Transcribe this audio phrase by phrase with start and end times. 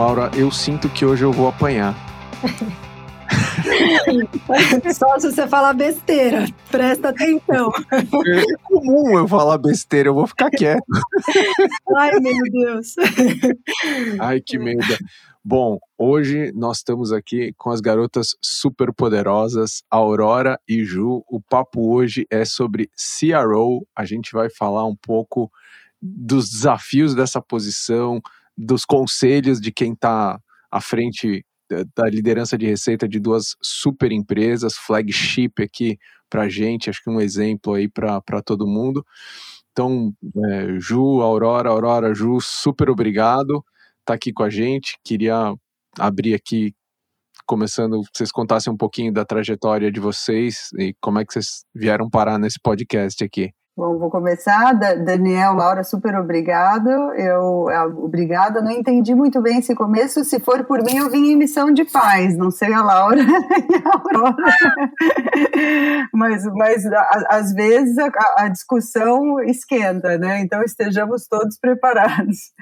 [0.00, 1.94] Laura, eu sinto que hoje eu vou apanhar.
[4.94, 7.70] Só se você falar besteira, presta atenção.
[7.92, 10.82] É comum eu falar besteira, eu vou ficar quieto.
[11.98, 12.94] Ai, meu Deus.
[14.18, 14.96] Ai, que medo.
[15.44, 21.22] Bom, hoje nós estamos aqui com as garotas super poderosas, Aurora e Ju.
[21.28, 23.86] O papo hoje é sobre CRO.
[23.94, 25.52] A gente vai falar um pouco
[26.00, 28.22] dos desafios dessa posição,
[28.64, 30.38] dos conselhos de quem está
[30.70, 31.44] à frente
[31.94, 37.20] da liderança de receita de duas super empresas, flagship aqui para gente, acho que um
[37.20, 39.04] exemplo aí para todo mundo.
[39.70, 40.12] Então,
[40.46, 43.64] é, Ju, Aurora, Aurora, Ju, super obrigado
[44.10, 44.98] tá aqui com a gente.
[45.04, 45.54] Queria
[45.98, 46.74] abrir aqui,
[47.46, 52.08] começando, vocês contassem um pouquinho da trajetória de vocês e como é que vocês vieram
[52.10, 53.59] parar nesse podcast aqui.
[53.76, 54.74] Bom, vou começar.
[54.74, 56.88] Daniel, Laura, super obrigado.
[57.14, 57.66] Eu,
[58.02, 58.60] obrigada.
[58.60, 60.24] Não entendi muito bem esse começo.
[60.24, 62.36] Se for por mim, eu vim em missão de paz.
[62.36, 64.44] Não sei a Laura e a Aurora.
[66.12, 66.84] mas, mas
[67.30, 70.40] às vezes a, a, discussão esquenta, né?
[70.40, 72.52] Então estejamos todos preparados.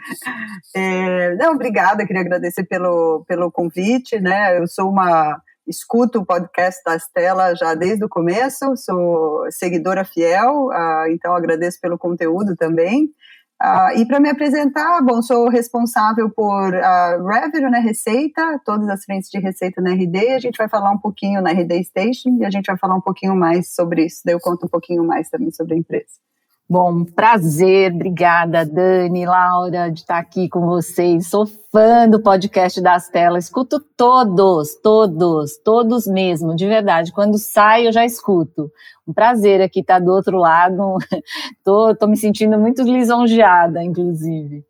[0.77, 2.07] É, não, obrigada.
[2.07, 4.59] Queria agradecer pelo, pelo convite, né?
[4.59, 10.69] Eu sou uma escuto o podcast da Estela já desde o começo, sou seguidora fiel,
[10.69, 13.13] uh, então agradeço pelo conteúdo também.
[13.61, 19.05] Uh, e para me apresentar, bom, sou responsável por uh, revenue, né, receita, todas as
[19.05, 22.45] frentes de receita na RD, a gente vai falar um pouquinho na RD Station e
[22.45, 25.29] a gente vai falar um pouquinho mais sobre isso, daí eu conto um pouquinho mais
[25.29, 26.28] também sobre a empresa.
[26.71, 31.27] Bom, prazer, obrigada, Dani, Laura, de estar aqui com vocês.
[31.27, 37.11] Sou fã do podcast das telas, escuto todos, todos, todos mesmo, de verdade.
[37.11, 38.71] Quando saio, eu já escuto.
[39.07, 40.99] Um prazer aqui estar do outro lado.
[41.65, 44.63] tô me sentindo muito lisonjeada, inclusive.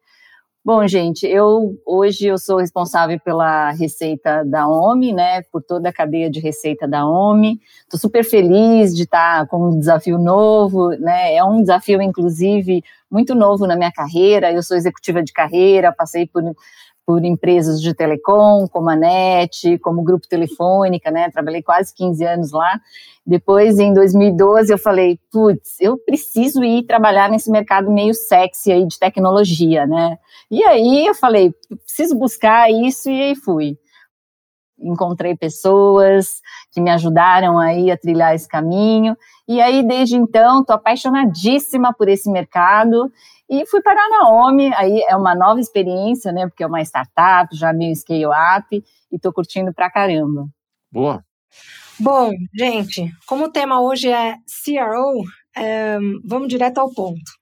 [0.69, 5.93] Bom, gente, eu hoje eu sou responsável pela receita da OMI, né, por toda a
[5.95, 7.59] cadeia de receita da OMI.
[7.85, 11.35] Estou super feliz de estar com um desafio novo, né?
[11.35, 14.53] É um desafio, inclusive, muito novo na minha carreira.
[14.53, 16.43] Eu sou executiva de carreira, passei por
[17.09, 21.31] por empresas de telecom, como a NET, como Grupo Telefônica, né?
[21.31, 22.79] Trabalhei quase 15 anos lá.
[23.27, 28.87] Depois, em 2012, eu falei, putz, eu preciso ir trabalhar nesse mercado meio sexy aí
[28.87, 30.19] de tecnologia, né?
[30.51, 33.79] E aí eu falei, preciso buscar isso e aí fui.
[34.81, 36.41] Encontrei pessoas
[36.71, 39.17] que me ajudaram aí a trilhar esse caminho.
[39.47, 43.11] E aí, desde então, estou apaixonadíssima por esse mercado
[43.49, 46.47] e fui parar na OMI, aí é uma nova experiência, né?
[46.47, 50.47] Porque é uma startup, já meio scale-up, e tô curtindo pra caramba.
[50.93, 51.25] Boa.
[51.99, 54.35] Bom, gente, como o tema hoje é
[54.65, 55.25] CRO,
[55.57, 57.39] é, vamos direto ao ponto.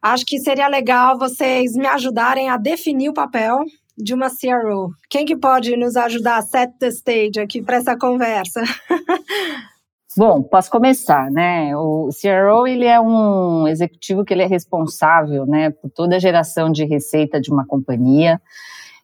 [0.00, 3.58] Acho que seria legal vocês me ajudarem a definir o papel
[3.98, 4.92] de uma CRO.
[5.10, 8.62] Quem que pode nos ajudar a set the stage aqui para essa conversa?
[10.16, 11.76] Bom, posso começar, né?
[11.76, 16.72] O CRO, ele é um executivo que ele é responsável, né, por toda a geração
[16.72, 18.40] de receita de uma companhia.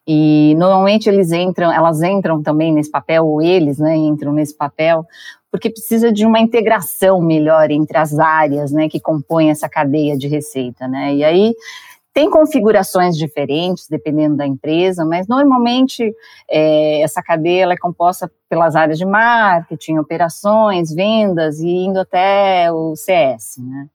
[0.07, 5.05] E normalmente eles entram, elas entram também nesse papel, ou eles, né, entram nesse papel,
[5.49, 10.27] porque precisa de uma integração melhor entre as áreas, né, que compõem essa cadeia de
[10.27, 11.15] receita, né?
[11.15, 11.53] E aí
[12.15, 16.15] tem configurações diferentes, dependendo da empresa, mas normalmente
[16.49, 22.95] é, essa cadeia é composta pelas áreas de marketing, operações, vendas e indo até o
[22.95, 23.87] CS, né?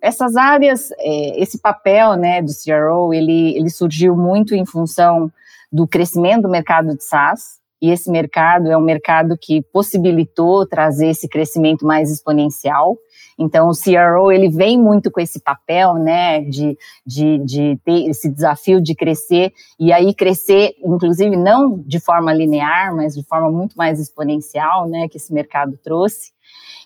[0.00, 5.32] Essas áreas, é, esse papel né, do CRO, ele, ele surgiu muito em função
[5.72, 11.08] do crescimento do mercado de SaaS, e esse mercado é um mercado que possibilitou trazer
[11.08, 12.98] esse crescimento mais exponencial,
[13.38, 16.76] então, o CRO, ele vem muito com esse papel, né, de,
[17.06, 22.94] de, de ter esse desafio de crescer, e aí crescer, inclusive, não de forma linear,
[22.96, 26.32] mas de forma muito mais exponencial, né, que esse mercado trouxe.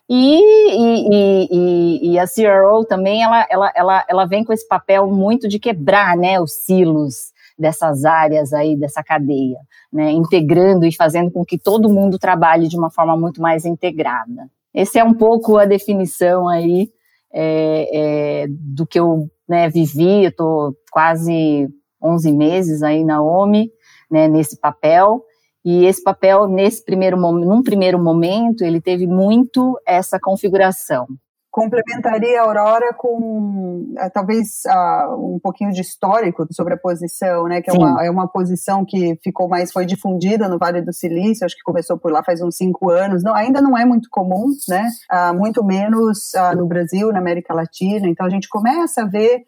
[0.07, 0.41] E,
[0.75, 5.49] e, e, e, a CRO também, ela, ela, ela, ela vem com esse papel muito
[5.49, 9.59] de quebrar, né, os silos dessas áreas aí, dessa cadeia,
[9.91, 14.51] né, integrando e fazendo com que todo mundo trabalhe de uma forma muito mais integrada.
[14.75, 16.91] Esse é um pouco a definição aí
[17.33, 20.25] é, é, do que eu né, vivi.
[20.25, 21.69] Eu estou quase
[22.03, 23.71] 11 meses aí na OMI,
[24.11, 25.23] né, nesse papel.
[25.65, 31.07] E esse papel, nesse primeiro num primeiro momento, ele teve muito essa configuração
[31.53, 37.61] complementaria a Aurora com uh, talvez uh, um pouquinho de histórico sobre a posição, né?
[37.61, 41.45] Que é uma, é uma posição que ficou mais foi difundida no Vale do Silício,
[41.45, 43.23] acho que começou por lá faz uns cinco anos.
[43.23, 44.89] Não, ainda não é muito comum, né?
[45.13, 48.09] Uh, muito menos no Brasil, na América Latina.
[48.09, 49.45] Então a gente começa a ver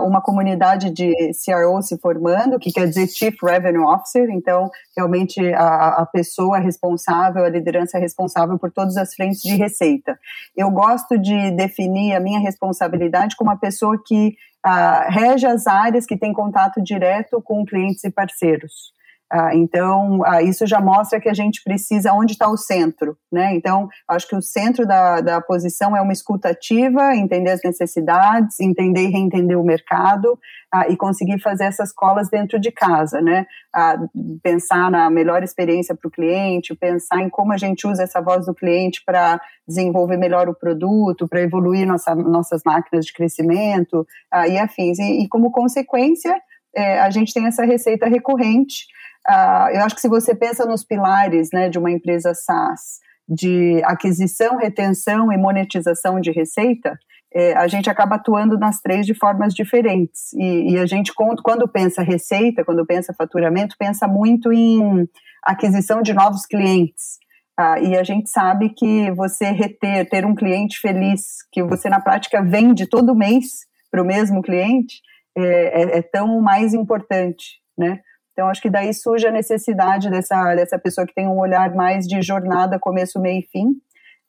[0.00, 1.12] uma comunidade de
[1.44, 7.44] CRO se formando, que quer dizer Chief Revenue Officer, então realmente a, a pessoa responsável,
[7.44, 10.18] a liderança responsável por todas as frentes de receita.
[10.56, 16.06] Eu gosto de definir a minha responsabilidade como uma pessoa que uh, rege as áreas
[16.06, 18.94] que tem contato direto com clientes e parceiros.
[19.32, 23.54] Ah, então, ah, isso já mostra que a gente precisa, onde está o centro, né?
[23.54, 28.60] Então, acho que o centro da, da posição é uma escuta ativa, entender as necessidades,
[28.60, 30.38] entender e reentender o mercado
[30.72, 33.46] ah, e conseguir fazer essas colas dentro de casa, né?
[33.74, 33.96] Ah,
[34.42, 38.46] pensar na melhor experiência para o cliente, pensar em como a gente usa essa voz
[38.46, 44.46] do cliente para desenvolver melhor o produto, para evoluir nossa, nossas máquinas de crescimento ah,
[44.46, 44.98] e afins.
[44.98, 46.36] E, e como consequência,
[46.76, 48.86] é, a gente tem essa receita recorrente
[49.28, 53.82] Uh, eu acho que se você pensa nos pilares né, de uma empresa SaaS, de
[53.84, 56.98] aquisição, retenção e monetização de receita,
[57.32, 60.32] é, a gente acaba atuando nas três de formas diferentes.
[60.34, 65.08] E, e, a gente, quando pensa receita, quando pensa faturamento, pensa muito em
[65.42, 67.18] aquisição de novos clientes.
[67.58, 72.00] Uh, e a gente sabe que você reter, ter um cliente feliz, que você na
[72.00, 75.00] prática vende todo mês para o mesmo cliente,
[75.36, 78.00] é, é, é tão mais importante, né?
[78.32, 82.04] Então, acho que daí surge a necessidade dessa, dessa pessoa que tem um olhar mais
[82.06, 83.68] de jornada, começo, meio e fim,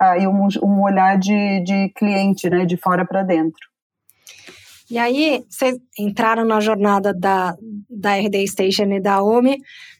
[0.01, 3.59] uh, e um, um olhar de, de cliente, né, de fora para dentro.
[4.89, 7.55] E aí, vocês entraram na jornada da,
[7.89, 9.57] da RD Station e da OMI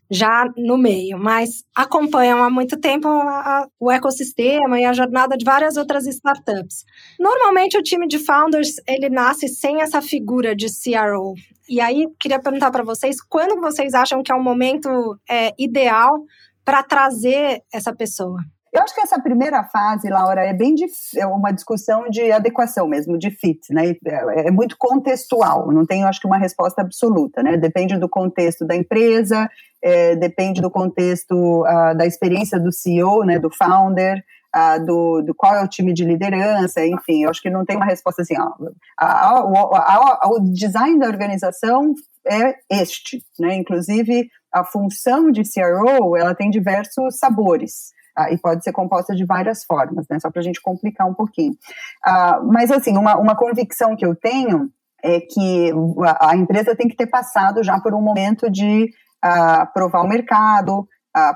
[0.10, 5.36] já no meio, mas acompanham há muito tempo a, a, o ecossistema e a jornada
[5.36, 6.86] de várias outras startups.
[7.20, 11.34] Normalmente, o time de founders ele nasce sem essa figura de CRO.
[11.68, 14.90] E aí, queria perguntar para vocês, quando vocês acham que é o momento
[15.30, 16.24] é, ideal
[16.64, 18.40] para trazer essa pessoa?
[18.76, 20.86] Eu acho que essa primeira fase, Laura, é bem de,
[21.16, 23.96] é uma discussão de adequação mesmo, de fit, né?
[24.06, 27.56] É, é muito contextual, não tem, acho que, uma resposta absoluta, né?
[27.56, 29.50] Depende do contexto da empresa,
[29.82, 33.40] é, depende do contexto uh, da experiência do CEO, né?
[33.40, 34.22] Do founder,
[34.54, 37.78] uh, do, do, qual é o time de liderança, enfim, eu acho que não tem
[37.78, 38.52] uma resposta assim, ó,
[39.00, 41.94] a, a, a, o design da organização
[42.28, 43.56] é este, né?
[43.56, 47.96] Inclusive, a função de CRO, ela tem diversos sabores.
[48.16, 50.20] Ah, e pode ser composta de várias formas, né?
[50.20, 51.54] Só para a gente complicar um pouquinho.
[52.04, 54.70] Ah, mas, assim, uma, uma convicção que eu tenho
[55.04, 55.72] é que
[56.20, 58.90] a, empresa tem que ter passado já por um momento de
[59.22, 60.88] ah, provar o mercado,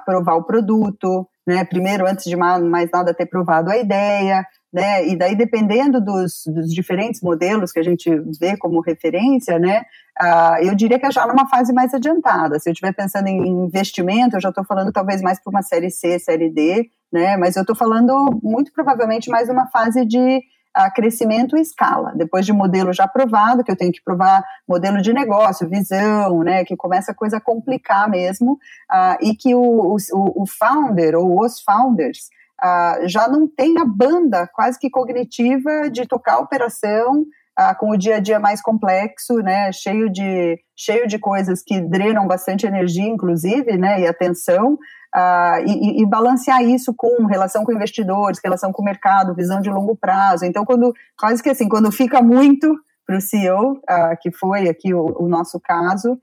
[0.06, 1.64] provar o produto, né?
[1.66, 5.08] Primeiro, antes de mais nada, ter provado a ideia, né?
[5.08, 8.10] E daí, dependendo dos, dos diferentes modelos que a gente
[8.40, 9.84] vê como referência, né?
[10.22, 12.60] Uh, eu diria que já numa fase mais adiantada.
[12.60, 15.90] Se eu estiver pensando em investimento, eu já estou falando talvez mais para uma série
[15.90, 17.38] C, série D, né?
[17.38, 20.42] Mas eu estou falando muito provavelmente mais uma fase de
[20.78, 22.12] uh, crescimento e escala.
[22.16, 26.66] Depois de modelo já aprovado, que eu tenho que provar modelo de negócio, visão, né?
[26.66, 28.54] Que começa a coisa complicar mesmo,
[28.92, 32.28] uh, e que o, o, o founder ou os founders
[32.62, 37.26] uh, já não tem a banda quase que cognitiva de tocar a operação
[37.60, 41.82] uh, com o dia a dia mais complexo, né, cheio de, cheio de coisas que
[41.82, 47.74] drenam bastante energia, inclusive, né, e atenção, uh, e, e, balancear isso com relação com
[47.74, 50.46] investidores, relação com o mercado, visão de longo prazo.
[50.46, 52.74] Então, quando quase que assim, quando fica muito
[53.06, 53.82] para o CEO,
[54.22, 56.20] que foi aqui o, o nosso caso,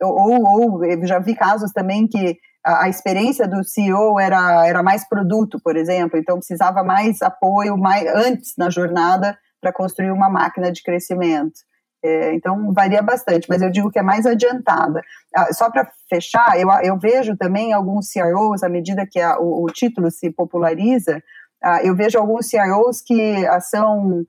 [0.00, 4.82] ou, ou eu já vi casos também que a, a, experiência do CEO era, era
[4.82, 10.28] mais produto, por exemplo, então precisava mais apoio mais antes na jornada para construir uma
[10.28, 11.60] máquina de crescimento.
[12.02, 15.02] É, então varia bastante, mas eu digo que é mais adiantada.
[15.36, 19.64] Ah, só para fechar, eu, eu, vejo também alguns CIOs, à medida que a, o,
[19.64, 21.22] o, título se populariza,
[21.62, 24.24] ah, eu vejo alguns CIOs que ah, são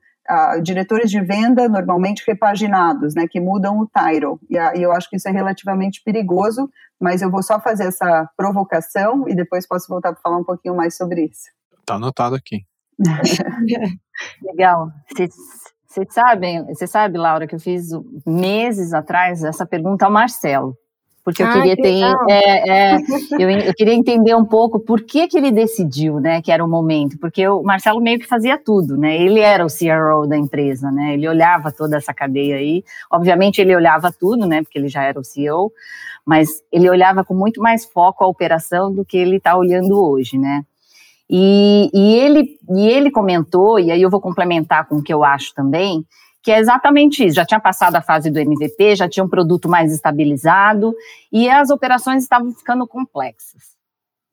[0.62, 4.38] diretores de venda normalmente repaginados, né, que mudam o title.
[4.48, 6.70] E, uh, e, eu acho que isso é relativamente perigoso,
[7.00, 10.76] mas eu vou só fazer essa provocação e depois posso voltar para falar um pouquinho
[10.76, 11.50] mais sobre isso.
[11.84, 12.64] Tá anotado aqui.
[14.42, 14.90] Legal.
[15.86, 17.88] Vocês sabem, você sabe, Laura, que eu fiz
[18.26, 20.76] meses atrás essa pergunta ao Marcelo
[21.24, 22.96] porque eu ah, queria que ter, é, é,
[23.38, 26.68] eu, eu, queria entender um pouco por que que ele decidiu, né, que era o
[26.68, 30.90] momento, porque o Marcelo meio que fazia tudo, né, ele era o CRO da empresa,
[30.90, 35.04] né, ele olhava toda essa cadeia aí, obviamente ele olhava tudo, né, porque ele já
[35.04, 35.72] era o CEO,
[36.26, 40.36] mas ele olhava com muito mais foco a operação do que ele está olhando hoje,
[40.36, 40.64] né,
[41.34, 45.24] e, e, ele, e ele comentou, e aí eu vou complementar com o que eu
[45.24, 46.04] acho também,
[46.42, 47.36] que é exatamente isso.
[47.36, 50.94] Já tinha passado a fase do MVP, já tinha um produto mais estabilizado
[51.32, 53.62] e as operações estavam ficando complexas.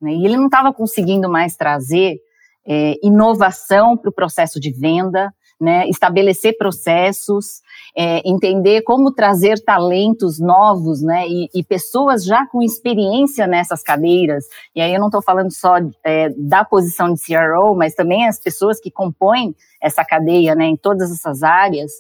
[0.02, 0.12] Né?
[0.12, 2.20] E ele não estava conseguindo mais trazer
[2.68, 7.62] é, inovação para o processo de venda, né, estabelecer processos,
[7.96, 14.46] é, entender como trazer talentos novos, né, e, e, pessoas já com experiência nessas cadeiras.
[14.74, 18.40] E aí eu não estou falando só é, da posição de CRO, mas também as
[18.40, 21.92] pessoas que compõem essa cadeia, né, em todas essas áreas.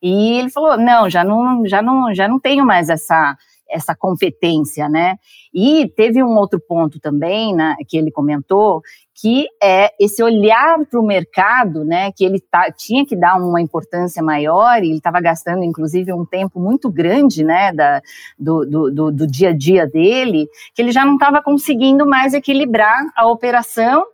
[0.00, 3.36] E ele falou, não, já não, já não, já não tenho mais essa
[3.72, 5.16] essa competência, né?
[5.52, 8.82] E teve um outro ponto também, né, que ele comentou,
[9.14, 13.60] que é esse olhar para o mercado, né, que ele tá, tinha que dar uma
[13.60, 18.00] importância maior, e ele estava gastando, inclusive, um tempo muito grande, né, da,
[18.38, 22.34] do, do, do, do dia a dia dele, que ele já não estava conseguindo mais
[22.34, 24.04] equilibrar a operação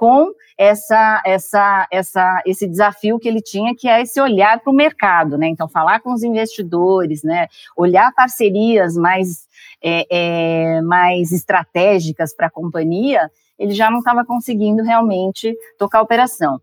[0.00, 4.74] com essa, essa, essa, esse desafio que ele tinha, que é esse olhar para o
[4.74, 5.46] mercado, né?
[5.46, 7.48] Então, falar com os investidores, né?
[7.76, 9.46] Olhar parcerias mais,
[9.82, 16.02] é, é, mais estratégicas para a companhia, ele já não estava conseguindo realmente tocar a
[16.02, 16.62] operação.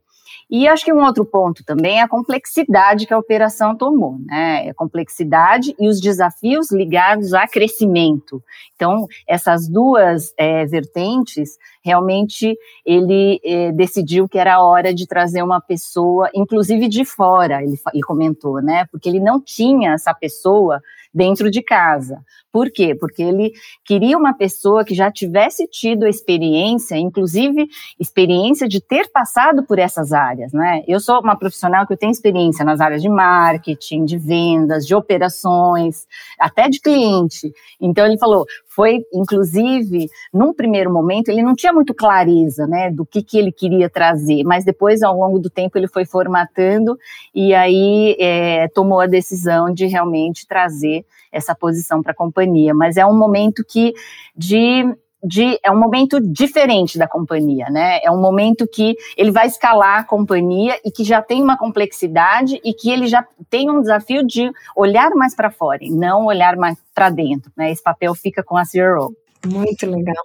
[0.49, 4.69] E acho que um outro ponto também é a complexidade que a operação tomou, né?
[4.69, 8.41] A complexidade e os desafios ligados a crescimento.
[8.75, 15.59] Então, essas duas é, vertentes, realmente ele é, decidiu que era hora de trazer uma
[15.59, 18.85] pessoa, inclusive de fora, ele, ele comentou, né?
[18.91, 20.81] Porque ele não tinha essa pessoa
[21.13, 22.23] dentro de casa.
[22.57, 22.95] Por quê?
[22.95, 23.53] Porque ele
[23.85, 27.67] queria uma pessoa que já tivesse tido a experiência, inclusive
[27.99, 30.83] experiência de ter passado por essas áreas, né?
[30.87, 34.95] Eu sou uma profissional que eu tenho experiência nas áreas de marketing, de vendas, de
[34.95, 36.07] operações,
[36.39, 37.53] até de cliente.
[37.79, 43.05] Então ele falou, foi, inclusive, num primeiro momento, ele não tinha muito clareza, né, do
[43.05, 46.97] que, que ele queria trazer, mas depois, ao longo do tempo, ele foi formatando
[47.35, 51.05] e aí é, tomou a decisão de realmente trazer
[51.37, 52.73] essa posição para a companhia.
[52.73, 53.93] Mas é um momento que
[54.35, 54.83] de
[55.23, 57.99] de, é um momento diferente da companhia, né?
[58.03, 62.61] É um momento que ele vai escalar a companhia e que já tem uma complexidade
[62.63, 66.55] e que ele já tem um desafio de olhar mais para fora e não olhar
[66.55, 67.71] mais para dentro, né?
[67.71, 69.15] Esse papel fica com a CRO.
[69.45, 70.23] Muito legal.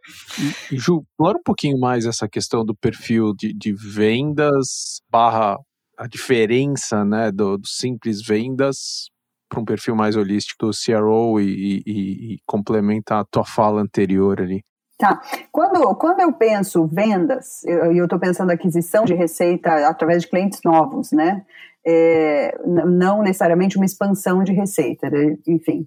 [0.71, 5.59] Ju, explora um pouquinho mais essa questão do perfil de, de vendas barra
[5.99, 9.11] a diferença, né, do, do simples vendas
[9.53, 14.41] para um perfil mais holístico do CRO e, e, e complementa a tua fala anterior
[14.41, 14.65] ali.
[14.99, 15.21] Tá.
[15.51, 20.61] Quando, quando eu penso vendas, e eu estou pensando aquisição de receita através de clientes
[20.65, 21.45] novos, né?
[21.85, 25.11] É, não necessariamente uma expansão de receita.
[25.11, 25.37] Né?
[25.49, 25.85] Enfim,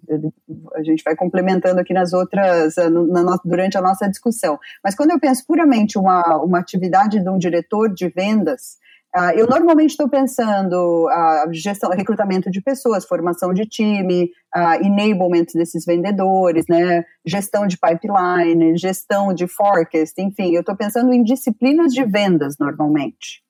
[0.75, 4.59] a gente vai complementando aqui nas outras, na, na, durante a nossa discussão.
[4.83, 8.77] Mas quando eu penso puramente uma, uma atividade de um diretor de vendas,
[9.15, 15.45] Uh, eu normalmente estou pensando uh, gestão, recrutamento de pessoas, formação de time, uh, enablement
[15.53, 21.93] desses vendedores, né, gestão de pipeline, gestão de forecast, enfim, eu estou pensando em disciplinas
[21.93, 23.44] de vendas normalmente.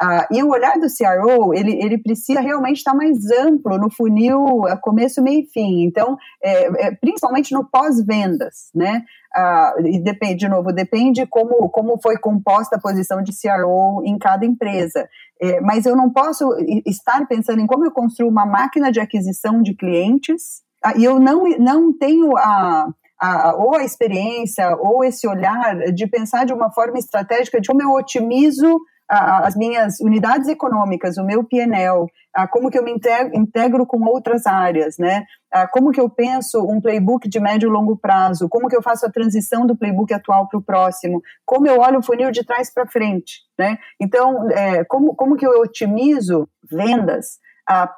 [0.00, 4.62] Uh, e o olhar do CRO, ele, ele precisa realmente estar mais amplo no funil
[4.80, 5.82] começo, meio e fim.
[5.82, 9.04] Então, é, é, principalmente no pós-vendas, né?
[9.36, 14.16] Uh, e depende, de novo, depende como, como foi composta a posição de CRO em
[14.18, 15.08] cada empresa.
[15.40, 16.48] É, mas eu não posso
[16.86, 21.18] estar pensando em como eu construo uma máquina de aquisição de clientes uh, e eu
[21.18, 22.88] não, não tenho a,
[23.20, 27.82] a, ou a experiência ou esse olhar de pensar de uma forma estratégica de como
[27.82, 32.06] eu otimizo as minhas unidades econômicas, o meu PNL,
[32.50, 32.94] como que eu me
[33.34, 35.24] integro com outras áreas, né?
[35.72, 39.06] como que eu penso um playbook de médio e longo prazo, como que eu faço
[39.06, 42.72] a transição do playbook atual para o próximo, como eu olho o funil de trás
[42.72, 43.78] para frente, né?
[43.98, 47.38] Então, é, como, como que eu otimizo vendas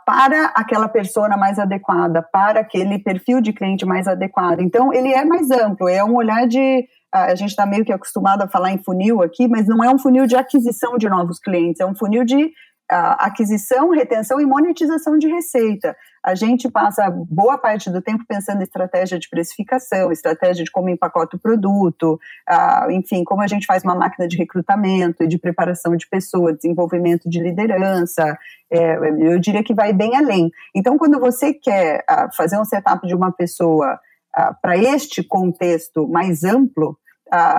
[0.05, 4.61] para aquela persona mais adequada, para aquele perfil de cliente mais adequado.
[4.61, 8.43] Então, ele é mais amplo, é um olhar de a gente está meio que acostumado
[8.43, 11.81] a falar em funil aqui, mas não é um funil de aquisição de novos clientes,
[11.81, 12.53] é um funil de
[12.91, 15.97] uh, aquisição, retenção e monetização de receita.
[16.23, 20.91] A gente passa boa parte do tempo pensando em estratégia de precificação, estratégia de como
[20.91, 25.39] empacota o produto, uh, enfim, como a gente faz uma máquina de recrutamento e de
[25.39, 28.37] preparação de pessoas, desenvolvimento de liderança.
[28.71, 28.97] É,
[29.33, 30.51] eu diria que vai bem além.
[30.75, 33.99] Então, quando você quer uh, fazer um setup de uma pessoa
[34.37, 36.99] uh, para este contexto mais amplo,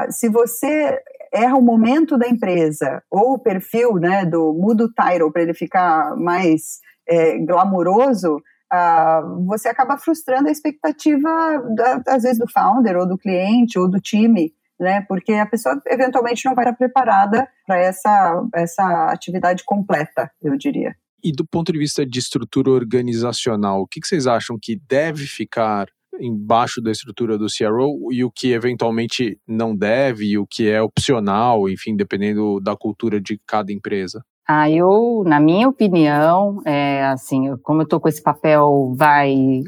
[0.10, 1.00] se você
[1.34, 5.54] erra o momento da empresa ou o perfil, né, do muda o title para ele
[5.54, 8.36] ficar mais é, glamouroso,
[8.72, 11.30] uh, você acaba frustrando a expectativa,
[11.76, 15.80] da, às vezes, do founder ou do cliente ou do time, né, porque a pessoa
[15.88, 20.96] eventualmente não vai estar preparada para essa, essa atividade completa, eu diria.
[21.24, 25.26] E do ponto de vista de estrutura organizacional, o que, que vocês acham que deve
[25.26, 25.88] ficar
[26.20, 30.82] embaixo da estrutura do CRO e o que eventualmente não deve, e o que é
[30.82, 34.24] opcional, enfim, dependendo da cultura de cada empresa?
[34.48, 39.64] Ah, eu, na minha opinião, é, assim, como eu estou com esse papel, vai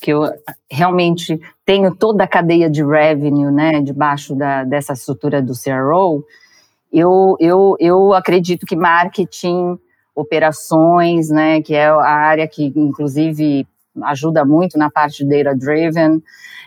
[0.00, 0.30] que eu
[0.70, 6.24] realmente tenho toda a cadeia de revenue, né, debaixo da, dessa estrutura do CRO,
[6.92, 9.78] eu, eu, eu acredito que marketing,
[10.14, 13.66] operações, né, que é a área que, inclusive,
[14.04, 16.22] ajuda muito na parte de data-driven,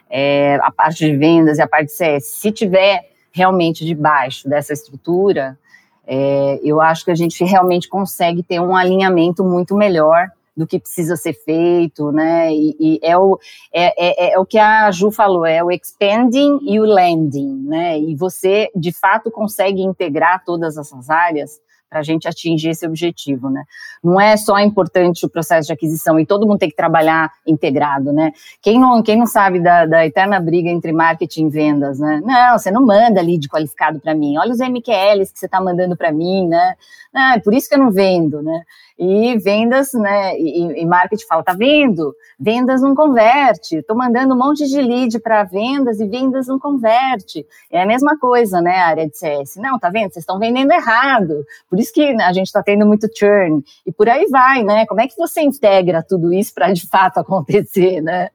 [0.09, 2.25] é, a parte de vendas e a parte de CS.
[2.25, 5.57] Se tiver realmente debaixo dessa estrutura,
[6.05, 10.27] é, eu acho que a gente realmente consegue ter um alinhamento muito melhor
[10.59, 12.51] do que precisa ser feito, né?
[12.51, 13.39] E, e é, o,
[13.71, 17.98] é, é, é, o que a Ju falou, é o expanding e o landing, né?
[17.98, 23.50] E você, de fato, consegue integrar todas essas áreas para a gente atingir esse objetivo,
[23.50, 23.63] né?
[24.03, 28.13] Não é só importante o processo de aquisição e todo mundo tem que trabalhar integrado,
[28.13, 28.31] né?
[28.62, 32.22] Quem não, quem não sabe da, da eterna briga entre marketing e vendas, né?
[32.24, 34.38] Não, você não manda lead qualificado para mim.
[34.38, 36.75] Olha os MQLs que você está mandando para mim, né?
[37.13, 38.62] Ah, é por isso que eu não vendo, né?
[38.98, 40.38] E vendas, né?
[40.38, 42.13] E, e marketing fala, tá vendo?
[42.39, 43.77] Vendas não converte.
[43.77, 47.48] Estou mandando um monte de lead para vendas e vendas não converte.
[47.72, 48.77] É a mesma coisa, né?
[48.77, 49.55] A área de CS.
[49.55, 50.12] Não, tá vendo?
[50.12, 51.46] Vocês estão vendendo errado.
[51.67, 53.63] Por isso que a gente está tendo muito churn.
[53.86, 54.86] E por aí vai, né?
[54.86, 58.29] Como é que você integra tudo isso para de fato acontecer, né?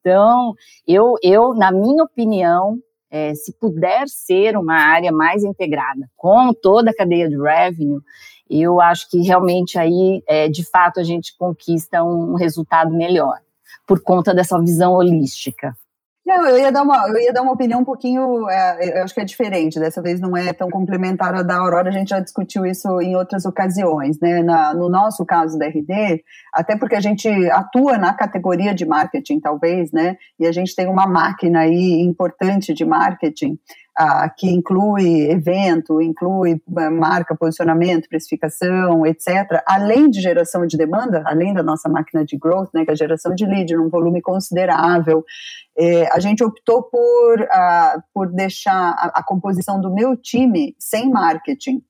[0.00, 0.54] Então,
[0.86, 2.78] eu, eu, na minha opinião,
[3.10, 8.00] é, se puder ser uma área mais integrada com toda a cadeia de revenue,
[8.48, 13.38] eu acho que realmente aí, é, de fato, a gente conquista um resultado melhor,
[13.86, 15.76] por conta dessa visão holística.
[16.30, 19.12] Não, eu ia dar uma, eu ia dar uma opinião um pouquinho, é, eu acho
[19.12, 22.20] que é diferente, dessa vez não é tão complementar a da Aurora, a gente já
[22.20, 26.22] discutiu isso em outras ocasiões, né, Na, no nosso caso da RD,
[26.54, 30.86] até porque a gente atua na categoria de marketing, talvez, né, e a gente tem
[30.86, 33.58] uma máquina aí importante de marketing,
[34.36, 41.52] que inclui evento, inclui eh, marca, posicionamento, precificação, etc., além de geração de demanda, além
[41.52, 45.24] da nossa máquina de growth, né, que é a geração de lead num volume considerável,
[45.78, 47.48] é, a gente optou por,
[48.12, 51.82] por deixar a, a, composição do meu time sem marketing.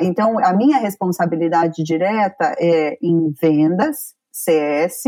[0.00, 5.02] Então, a minha responsabilidade direta é em vendas, CS,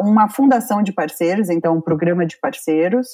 [0.00, 3.08] uma fundação de parceiros, então um programa de parceiros,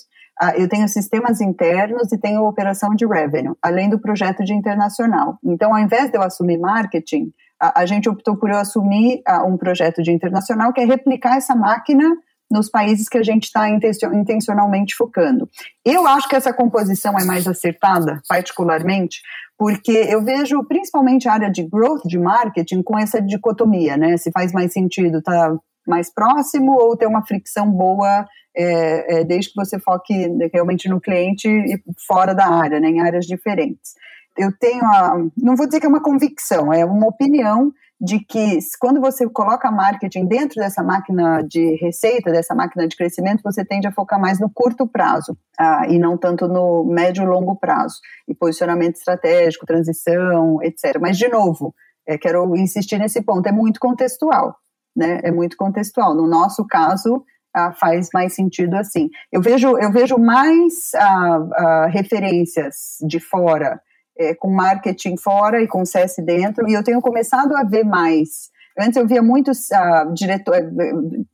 [0.57, 5.39] eu tenho sistemas internos e tenho operação de revenue, além do projeto de internacional.
[5.45, 9.47] Então, ao invés de eu assumir marketing, a, a gente optou por eu assumir uh,
[9.47, 12.17] um projeto de internacional que é replicar essa máquina
[12.51, 15.49] nos países que a gente está intencionalmente focando.
[15.85, 19.21] Eu acho que essa composição é mais acertada, particularmente,
[19.59, 24.17] porque eu vejo principalmente a área de growth de marketing com essa dicotomia, né?
[24.17, 29.51] Se faz mais sentido tá mais próximo ou ter uma fricção boa é, é, desde
[29.51, 33.95] que você foque realmente no cliente e fora da área, né, em áreas diferentes.
[34.37, 38.59] Eu tenho, a, não vou dizer que é uma convicção, é uma opinião de que
[38.81, 43.89] quando você coloca marketing dentro dessa máquina de receita, dessa máquina de crescimento, você tende
[43.89, 47.97] a focar mais no curto prazo ah, e não tanto no médio e longo prazo,
[48.29, 50.99] e posicionamento estratégico, transição, etc.
[51.01, 51.75] Mas, de novo,
[52.07, 54.57] é, quero insistir nesse ponto, é muito contextual,
[54.97, 55.21] né?
[55.23, 56.15] É muito contextual.
[56.15, 57.25] No nosso caso,
[57.55, 59.09] ah, faz mais sentido assim.
[59.33, 63.81] Eu vejo, eu vejo mais ah, ah, referências de fora,
[64.19, 68.51] é, com marketing fora e com CS dentro, e eu tenho começado a ver mais.
[68.79, 70.55] Antes eu via muitos uh, diretor,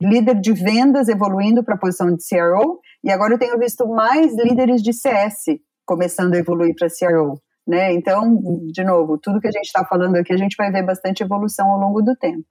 [0.01, 4.35] líder de vendas evoluindo para a posição de CRO, e agora eu tenho visto mais
[4.35, 7.39] líderes de CS começando a evoluir para CRO.
[7.67, 7.93] Né?
[7.93, 8.39] Então,
[8.71, 11.67] de novo, tudo que a gente está falando aqui, a gente vai ver bastante evolução
[11.71, 12.45] ao longo do tempo.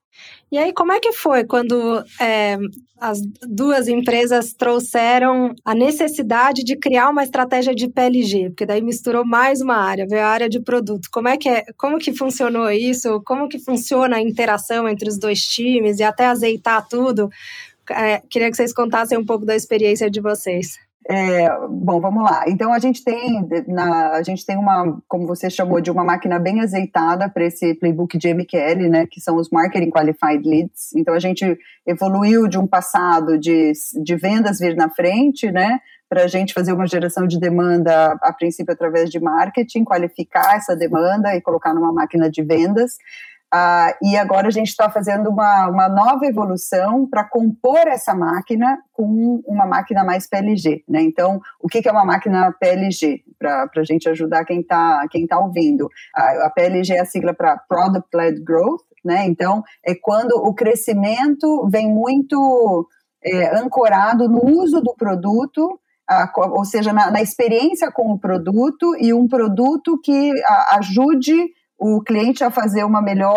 [0.50, 2.56] E aí, como é que foi quando é,
[3.00, 8.50] as duas empresas trouxeram a necessidade de criar uma estratégia de PLG?
[8.50, 11.08] Porque daí misturou mais uma área, veio a área de produto.
[11.12, 13.22] Como é que é, como que funcionou isso?
[13.24, 17.28] Como que funciona a interação entre os dois times e até azeitar tudo?
[17.90, 20.78] É, queria que vocês contassem um pouco da experiência de vocês.
[21.06, 22.44] É, bom, vamos lá.
[22.48, 26.38] Então a gente tem na, a gente tem uma, como você chamou, de uma máquina
[26.38, 30.94] bem azeitada para esse playbook de MQL, né, que são os Marketing Qualified Leads.
[30.96, 36.24] Então a gente evoluiu de um passado de, de vendas vir na frente, né, para
[36.24, 41.34] a gente fazer uma geração de demanda, a princípio através de marketing, qualificar essa demanda
[41.34, 42.96] e colocar numa máquina de vendas.
[43.56, 48.82] Ah, e agora a gente está fazendo uma, uma nova evolução para compor essa máquina
[48.92, 50.82] com uma máquina mais PLG.
[50.88, 51.02] Né?
[51.02, 53.22] Então, o que, que é uma máquina PLG?
[53.38, 55.88] Para a gente ajudar quem está quem tá ouvindo.
[56.12, 58.82] A, a PLG é a sigla para Product Led Growth.
[59.04, 59.24] Né?
[59.28, 62.88] Então, é quando o crescimento vem muito
[63.22, 65.78] é, ancorado no uso do produto
[66.36, 71.46] ou seja, na, na, experiência com o produto e um produto que a, ajude
[71.86, 73.36] o, cliente a fazer uma melhor,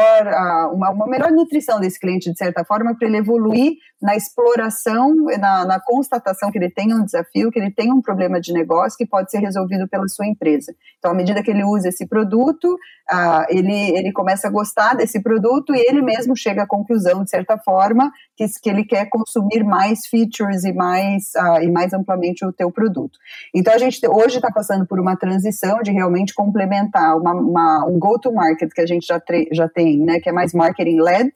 [0.72, 5.66] uma, uma melhor nutrição desse cliente, de certa forma, para ele evoluir na exploração, na,
[5.66, 9.06] na, constatação que ele tem um desafio, que ele tem um problema de negócio que
[9.06, 10.74] pode ser resolvido pela sua empresa.
[10.98, 12.74] Então, à medida que ele usa esse produto,
[13.12, 17.30] uh, ele, ele começa a gostar desse produto e ele mesmo chega à conclusão, de
[17.30, 22.46] certa forma, que, que ele quer consumir mais features e mais, uh, e mais amplamente
[22.46, 23.18] o teu produto.
[23.54, 27.98] Então, a gente hoje está passando por uma transição de realmente complementar uma, uma um
[27.98, 29.20] go-to-market que a gente já,
[29.52, 31.32] já tem, né, que é mais marketing-led,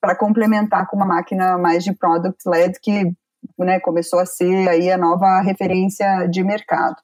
[0.00, 3.12] para complementar com uma máquina mais de product-led que
[3.58, 6.96] né, começou a ser aí a nova referência de mercado.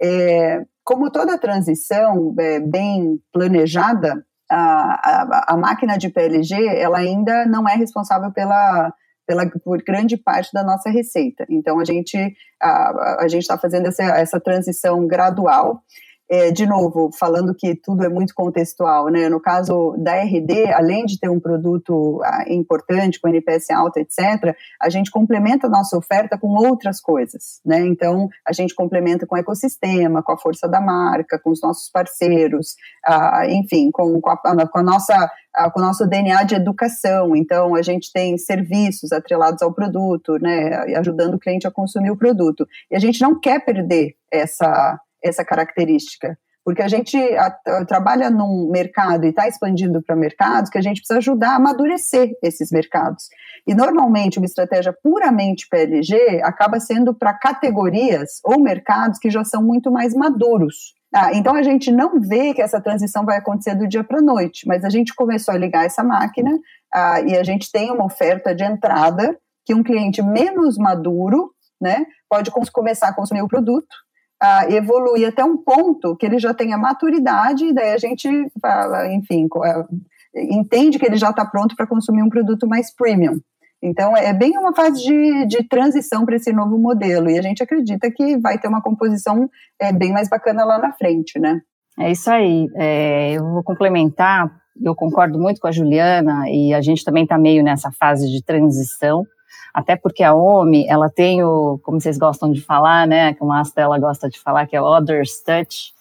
[0.00, 4.24] É, como toda transição é, bem planejada,
[4.56, 8.92] a, a, máquina de PLG ela ainda não é responsável pela,
[9.26, 11.44] pela por grande parte da nossa receita.
[11.48, 12.16] Então a gente
[12.60, 15.82] a, a gente está fazendo essa, essa transição gradual
[16.28, 19.28] é, de novo, falando que tudo é muito contextual, né?
[19.28, 24.56] No caso da RD, além de ter um produto ah, importante, com NPS alto, etc.,
[24.80, 27.80] a gente complementa a nossa oferta com outras coisas, né?
[27.80, 31.90] Então, a gente complementa com o ecossistema, com a força da marca, com os nossos
[31.90, 35.30] parceiros, ah, enfim, com, com, a, com a nossa
[35.72, 37.36] com o nosso DNA de educação.
[37.36, 42.16] Então, a gente tem serviços atrelados ao produto, né, ajudando o cliente a consumir o
[42.16, 42.66] produto.
[42.90, 46.38] E a gente não quer perder essa, essa característica.
[46.64, 50.80] Porque a gente a, a, trabalha num mercado e está expandindo para mercados que a
[50.80, 53.28] gente precisa ajudar a amadurecer esses mercados.
[53.66, 59.62] E normalmente uma estratégia puramente PLG acaba sendo para categorias ou mercados que já são
[59.62, 60.94] muito mais maduros.
[61.14, 64.22] Ah, então a gente não vê que essa transição vai acontecer do dia para a
[64.22, 66.50] noite, mas a gente começou a ligar essa máquina
[66.92, 72.04] ah, e a gente tem uma oferta de entrada que um cliente menos maduro né,
[72.28, 73.94] pode começar a consumir o produto
[74.42, 79.06] uh, evoluir até um ponto que ele já tenha maturidade, e daí a gente, uh,
[79.12, 79.86] enfim, uh,
[80.34, 83.38] entende que ele já está pronto para consumir um produto mais premium.
[83.82, 87.62] Então, é bem uma fase de, de transição para esse novo modelo, e a gente
[87.62, 89.48] acredita que vai ter uma composição
[89.80, 91.60] é, bem mais bacana lá na frente, né?
[91.98, 92.66] É isso aí.
[92.76, 94.50] É, eu vou complementar,
[94.82, 98.42] eu concordo muito com a Juliana, e a gente também está meio nessa fase de
[98.42, 99.24] transição
[99.72, 103.60] até porque a OMI, ela tem o, como vocês gostam de falar, né, como a
[103.60, 105.92] Astela gosta de falar, que é o Others Touch,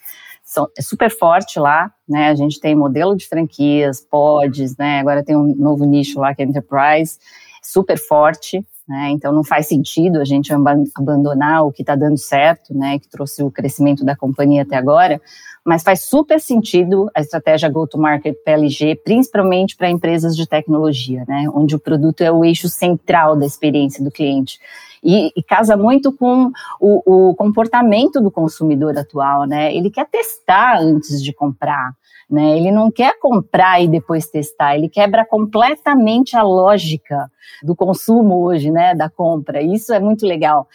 [0.44, 5.24] são, é super forte lá, né, a gente tem modelo de franquias, pods, né, agora
[5.24, 7.18] tem um novo nicho lá que é Enterprise,
[7.62, 10.52] super forte, né, então não faz sentido a gente
[10.96, 15.22] abandonar o que está dando certo, né, que trouxe o crescimento da companhia até agora,
[15.66, 21.76] mas faz super sentido a estratégia go-to-market PLG, principalmente para empresas de tecnologia, né, onde
[21.76, 24.60] o produto é o eixo central da experiência do cliente.
[25.04, 29.76] E, e casa muito com o, o, comportamento do consumidor atual, né?
[29.76, 31.94] Ele quer testar antes de comprar,
[32.30, 32.58] né?
[32.58, 37.32] Ele não quer comprar e depois testar, ele quebra completamente a lógica
[37.62, 38.96] do consumo hoje, né?
[38.96, 39.62] Da compra.
[39.62, 40.68] Isso é muito legal.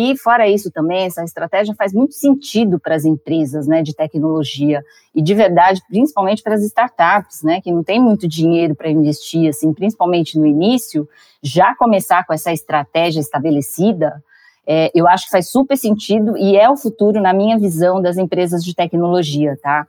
[0.00, 4.80] E fora isso também, essa estratégia faz muito sentido para as empresas, né, de tecnologia
[5.12, 9.48] e de verdade, principalmente para as startups, né, que não tem muito dinheiro para investir,
[9.48, 11.08] assim, principalmente no início,
[11.42, 14.22] já começar com essa estratégia estabelecida,
[14.64, 18.18] é, eu acho que faz super sentido e é o futuro, na minha visão, das
[18.18, 19.84] empresas de tecnologia, tá?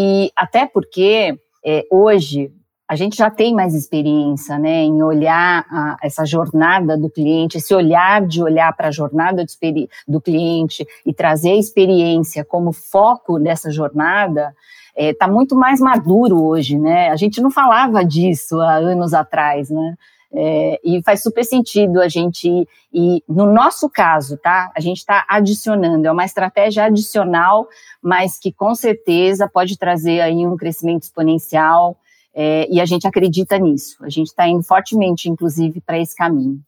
[0.00, 2.52] E até porque é, hoje
[2.88, 7.74] a gente já tem mais experiência né, em olhar a, essa jornada do cliente, esse
[7.74, 13.40] olhar de olhar para a jornada do, do cliente e trazer a experiência como foco
[13.40, 14.54] dessa jornada,
[14.96, 17.10] está é, muito mais maduro hoje, né?
[17.10, 19.96] A gente não falava disso há anos atrás, né?
[20.30, 22.48] É, e faz super sentido a gente,
[22.92, 24.70] e no nosso caso, tá?
[24.76, 27.66] A gente está adicionando, é uma estratégia adicional,
[28.02, 31.98] mas que com certeza pode trazer aí um crescimento exponencial
[32.34, 33.96] é, e a gente acredita nisso.
[34.02, 36.60] A gente está indo fortemente, inclusive, para esse caminho.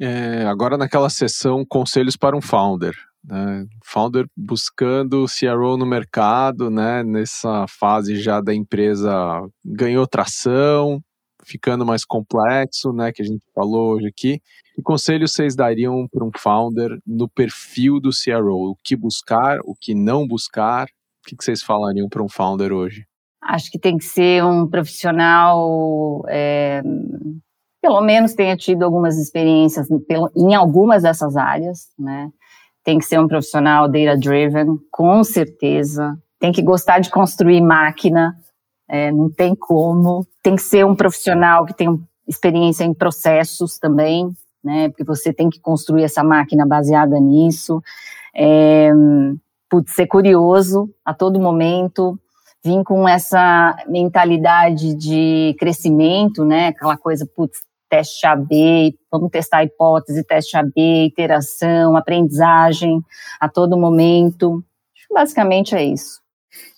[0.00, 2.94] É, agora naquela sessão Conselhos para um Founder.
[3.24, 3.66] Né?
[3.84, 7.02] Founder buscando CRO no mercado, né?
[7.02, 9.12] nessa fase já da empresa
[9.64, 11.02] ganhou tração,
[11.48, 13.10] ficando mais complexo, né?
[13.12, 14.40] que a gente falou hoje aqui.
[14.74, 18.72] Que conselhos vocês dariam para um founder no perfil do CRO?
[18.72, 20.84] O que buscar, o que não buscar?
[20.84, 23.04] O que vocês falariam para um founder hoje?
[23.42, 26.82] Acho que tem que ser um profissional, é,
[27.80, 29.88] pelo menos tenha tido algumas experiências
[30.36, 32.30] em algumas dessas áreas, né?
[32.84, 36.16] Tem que ser um profissional data-driven, com certeza.
[36.38, 38.34] Tem que gostar de construir máquina,
[38.88, 40.26] é, não tem como.
[40.42, 44.30] Tem que ser um profissional que tem experiência em processos também,
[44.62, 44.88] né?
[44.88, 47.82] Porque você tem que construir essa máquina baseada nisso.
[48.34, 48.90] É,
[49.68, 52.18] putz, ser curioso a todo momento,
[52.64, 56.68] vim com essa mentalidade de crescimento, né?
[56.68, 63.02] Aquela coisa, putz, teste AB, vamos testar a hipótese, teste AB, iteração, aprendizagem
[63.40, 64.62] a todo momento.
[65.10, 66.20] Basicamente é isso.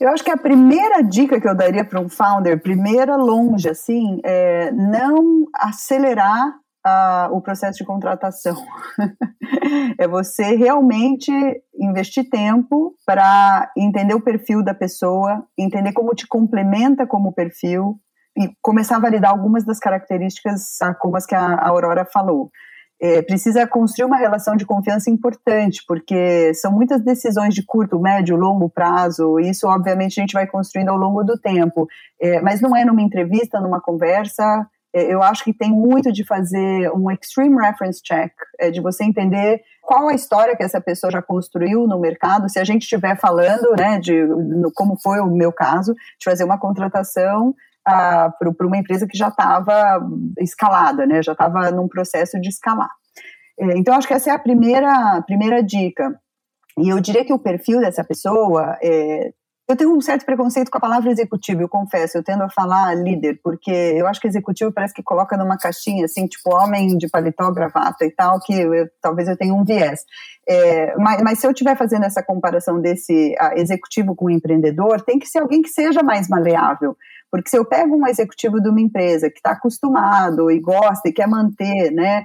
[0.01, 4.21] Eu acho que a primeira dica que eu daria para um founder, primeira longe, assim,
[4.25, 6.49] é não acelerar
[6.87, 8.57] uh, o processo de contratação.
[9.99, 11.33] é você realmente
[11.79, 17.99] investir tempo para entender o perfil da pessoa, entender como te complementa como perfil
[18.37, 22.51] e começar a validar algumas das características como as que a Aurora falou
[23.01, 28.37] é, precisa construir uma relação de confiança importante, porque são muitas decisões de curto, médio,
[28.37, 31.89] longo prazo, e isso obviamente a gente vai construindo ao longo do tempo,
[32.21, 36.25] é, mas não é numa entrevista, numa conversa, é, eu acho que tem muito de
[36.25, 41.11] fazer um extreme reference check, é, de você entender qual a história que essa pessoa
[41.11, 45.27] já construiu no mercado, se a gente estiver falando, né, de no, como foi o
[45.27, 50.01] meu caso, de fazer uma contratação para uma empresa que já estava
[50.38, 52.90] escalada, né, já estava num processo de escalar.
[53.59, 56.19] É, então, acho que essa é a primeira, primeira dica.
[56.79, 59.33] E eu diria que o perfil dessa pessoa é,
[59.71, 62.93] eu tenho um certo preconceito com a palavra executivo, eu confesso, eu tendo a falar
[62.93, 67.09] líder, porque eu acho que executivo parece que coloca numa caixinha, assim, tipo homem de
[67.09, 70.05] paletó, gravata e tal, que eu, talvez eu tenha um viés.
[70.49, 75.29] É, mas, mas, se eu estiver fazendo essa comparação desse executivo com empreendedor, tem que
[75.29, 76.97] ser alguém que seja mais maleável.
[77.31, 81.12] Porque se eu pego um executivo de uma empresa que está acostumado e gosta e
[81.12, 82.25] quer manter né,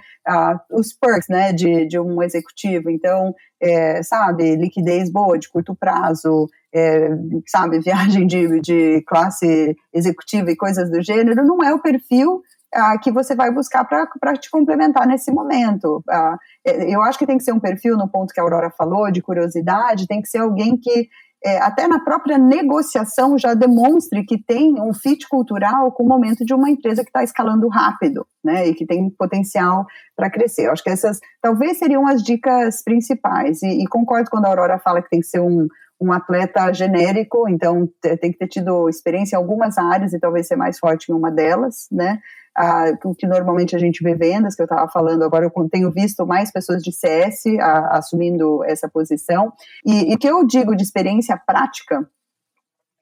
[0.71, 6.49] os perks né, de, de um executivo, então, é, sabe, liquidez boa de curto prazo,
[6.73, 7.09] é,
[7.45, 12.41] sabe, viagem de, de classe executiva e coisas do gênero, não é o perfil
[12.75, 16.03] ah, que você vai buscar para te complementar nesse momento.
[16.09, 19.09] Ah, eu acho que tem que ser um perfil, no ponto que a Aurora falou,
[19.09, 21.07] de curiosidade, tem que ser alguém que
[21.43, 26.43] é, até na própria negociação já demonstre que tem um fit cultural com o momento
[26.43, 30.67] de uma empresa que está escalando rápido, né, e que tem potencial para crescer.
[30.67, 34.79] Eu acho que essas talvez seriam as dicas principais, e, e, concordo quando a Aurora
[34.79, 35.67] fala que tem que ser um,
[36.01, 40.55] um atleta genérico, então tem que ter tido experiência em algumas áreas e talvez ser
[40.55, 42.19] mais forte em uma delas, né,
[42.55, 42.85] ah,
[43.17, 46.51] que normalmente a gente vê vendas, que eu estava falando agora, eu tenho visto mais
[46.51, 49.51] pessoas de CS a, assumindo essa posição.
[49.85, 52.07] E o que eu digo de experiência prática,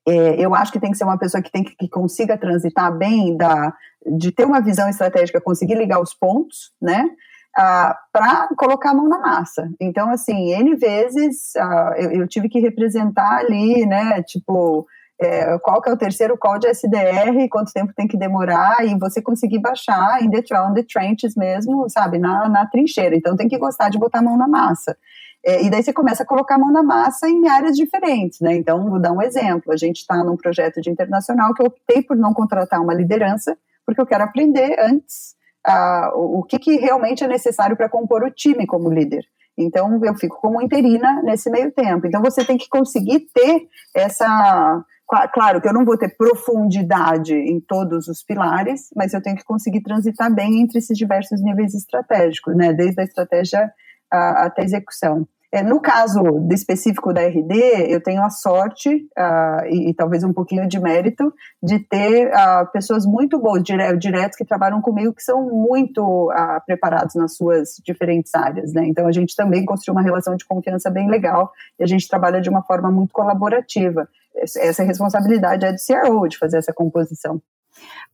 [0.07, 2.91] é, eu acho que tem que ser uma pessoa que, tem que, que consiga transitar
[2.97, 3.73] bem, da,
[4.17, 7.09] de ter uma visão estratégica, conseguir ligar os pontos, né?
[7.55, 9.69] Ah, para colocar a mão na massa.
[9.79, 14.87] Então, assim, N vezes ah, eu, eu, tive que representar ali, né, tipo,
[15.25, 18.97] é, qual que é o terceiro call de SDR, quanto tempo tem que demorar, e
[18.97, 23.15] você conseguir baixar in the, on the trenches mesmo, sabe, na, na trincheira.
[23.15, 24.97] Então tem que gostar de botar a mão na massa.
[25.45, 28.55] É, e daí você começa a colocar a mão na massa em áreas diferentes, né?
[28.55, 29.73] Então, vou dar um exemplo.
[29.73, 33.57] A gente está num projeto de internacional que eu optei por não contratar uma liderança,
[33.85, 35.35] porque eu quero aprender antes
[35.67, 39.25] uh, o que, que realmente é necessário para compor o time como líder.
[39.57, 42.07] Então, eu fico como interina nesse meio tempo.
[42.07, 47.59] Então, você tem que conseguir ter essa Claro que eu não vou ter profundidade em
[47.59, 52.55] todos os pilares, mas eu tenho que conseguir transitar bem entre esses diversos níveis estratégicos,
[52.55, 52.73] né?
[52.73, 53.71] Desde a estratégia
[54.09, 55.27] até a execução.
[55.53, 57.53] É, no caso específico da RD,
[57.87, 62.65] eu tenho a sorte uh, e, e, talvez um pouquinho de mérito de ter uh,
[62.71, 67.75] pessoas muito boas, dire diretos, que trabalham comigo, que são muito uh, preparados nas suas
[67.85, 68.73] diferentes áreas.
[68.73, 68.87] Né?
[68.87, 72.41] Então, a gente também construiu uma relação de confiança bem legal e a gente trabalha
[72.41, 77.41] de uma forma muito colaborativa essa responsabilidade é do CRO de fazer essa composição.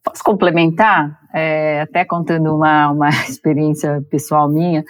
[0.04, 4.84] Posso complementar, é, até contando uma, uma experiência pessoal minha,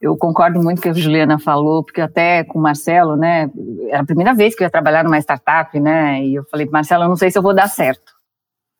[0.00, 3.50] eu concordo muito com o que a Juliana falou, porque até com o Marcelo, né,
[3.88, 7.04] era a primeira vez que eu ia trabalhar numa startup, né, e eu falei, Marcelo,
[7.04, 8.12] eu não sei se eu vou dar certo,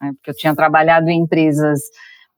[0.01, 1.81] né, porque eu tinha trabalhado em empresas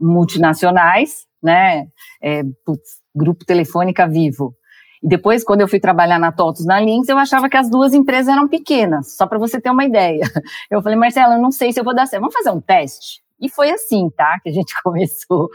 [0.01, 1.87] multinacionais, né,
[2.23, 4.55] é, putz, Grupo Telefônica Vivo,
[5.03, 7.95] e depois, quando eu fui trabalhar na TOTUS na Lynx, eu achava que as duas
[7.95, 10.21] empresas eram pequenas, só para você ter uma ideia.
[10.71, 12.21] Eu falei, Marcela, eu não sei se eu vou dar certo.
[12.21, 13.23] Vamos fazer um teste?
[13.41, 14.39] E foi assim, tá?
[14.43, 15.49] Que a gente começou.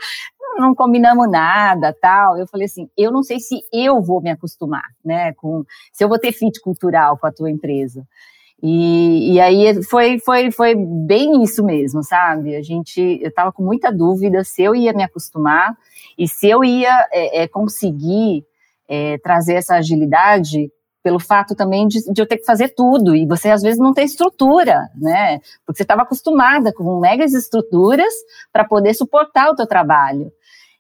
[0.57, 2.37] Não combinamos nada, tal.
[2.37, 5.33] Eu falei assim, eu não sei se eu vou me acostumar, né?
[5.33, 8.05] Com, se eu vou ter fit cultural com a tua empresa.
[8.63, 12.55] E, e aí foi, foi, foi bem isso mesmo, sabe?
[12.55, 15.75] A gente, eu tava com muita dúvida se eu ia me acostumar
[16.17, 18.45] e se eu ia é, é, conseguir
[18.91, 20.69] é, trazer essa agilidade
[21.01, 23.93] pelo fato também de, de, eu ter que fazer tudo e você às vezes não
[23.93, 25.39] tem estrutura, né?
[25.65, 28.13] Porque você estava acostumada com megas estruturas
[28.51, 30.29] para poder suportar o teu trabalho.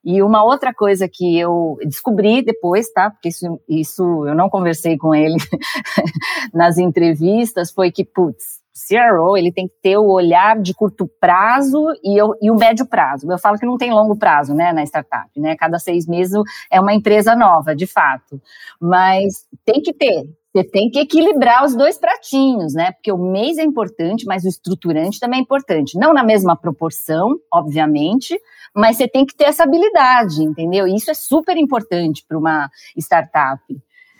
[0.03, 3.09] E uma outra coisa que eu descobri depois, tá?
[3.09, 5.37] Porque isso, isso eu não conversei com ele
[6.53, 11.85] nas entrevistas, foi que, putz, CRO, ele tem que ter o olhar de curto prazo
[12.03, 13.29] e, e o médio prazo.
[13.29, 15.55] Eu falo que não tem longo prazo, né, na startup, né?
[15.55, 16.33] Cada seis meses
[16.71, 18.41] é uma empresa nova, de fato.
[18.79, 22.91] Mas tem que ter, você tem que equilibrar os dois pratinhos, né?
[22.91, 25.97] Porque o mês é importante, mas o estruturante também é importante.
[25.97, 28.39] Não na mesma proporção, obviamente,
[28.75, 30.87] mas você tem que ter essa habilidade, entendeu?
[30.87, 33.61] E isso é super importante para uma startup.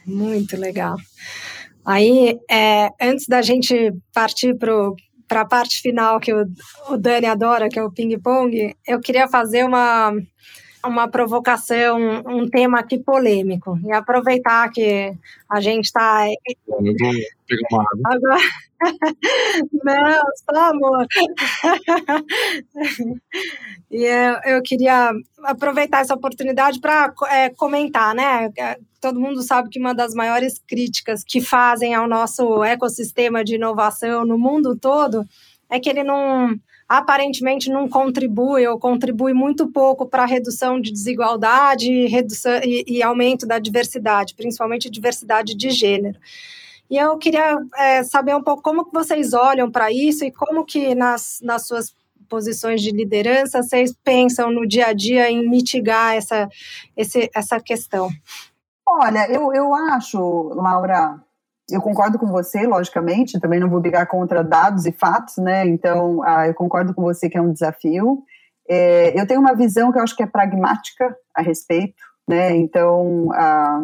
[0.05, 0.97] Muito legal.
[1.85, 6.45] Aí, é, antes da gente partir para a parte final que o,
[6.89, 10.13] o Dani adora, que é o ping-pong, eu queria fazer uma,
[10.85, 13.79] uma provocação, um tema aqui polêmico.
[13.83, 15.13] E aproveitar que
[15.49, 16.27] a gente está.
[16.27, 17.13] Eu vou
[17.47, 18.15] pegar uma água.
[18.15, 18.41] Agora...
[19.83, 21.05] Não, só amor.
[23.91, 25.11] e eu, eu queria
[25.43, 28.51] aproveitar essa oportunidade para é, comentar, né?
[28.99, 34.25] Todo mundo sabe que uma das maiores críticas que fazem ao nosso ecossistema de inovação
[34.25, 35.25] no mundo todo
[35.69, 36.59] é que ele não
[36.97, 43.01] aparentemente não contribui ou contribui muito pouco para a redução de desigualdade redução, e, e,
[43.01, 46.19] aumento da diversidade, principalmente diversidade de gênero.
[46.89, 50.93] E eu queria é, saber um pouco como vocês olham para isso e como que
[50.93, 51.95] nas, nas suas
[52.27, 56.49] posições de liderança vocês pensam no dia a dia em mitigar essa,
[56.97, 58.09] esse, essa questão.
[58.85, 60.19] Olha, eu, eu acho,
[60.55, 61.23] Laura,
[61.71, 65.65] eu concordo com você, logicamente, também não vou brigar contra dados e fatos, né?
[65.67, 68.23] Então, ah, eu concordo com você que é um desafio.
[68.69, 72.55] É, eu tenho uma visão que eu acho que é pragmática a respeito, né?
[72.55, 73.83] Então, ah,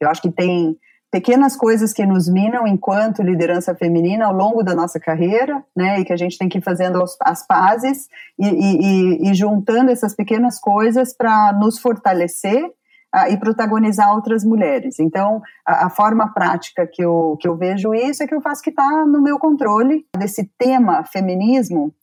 [0.00, 0.76] eu acho que tem
[1.10, 6.04] pequenas coisas que nos minam enquanto liderança feminina ao longo da nossa carreira, né, e
[6.04, 10.60] que a gente tem que ir fazendo as, pazes e, e, e, juntando essas pequenas
[10.60, 12.70] coisas para nos fortalecer
[13.14, 14.98] uh, e protagonizar outras mulheres.
[14.98, 18.62] Então, a, a, forma prática que eu, que eu vejo isso é que eu faço
[18.62, 21.94] que está no meu controle desse tema feminismo,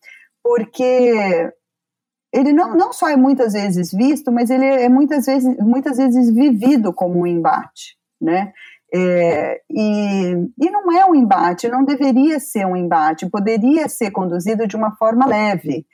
[0.44, 1.52] porque
[2.34, 6.30] ele não, não só é muitas vezes visto, mas ele é muitas vezes, muitas vezes
[6.30, 8.52] vivido como um embate, né?
[8.94, 14.68] É, e, e não é um embate, não deveria ser um embate, poderia ser conduzido
[14.68, 15.86] de uma forma leve.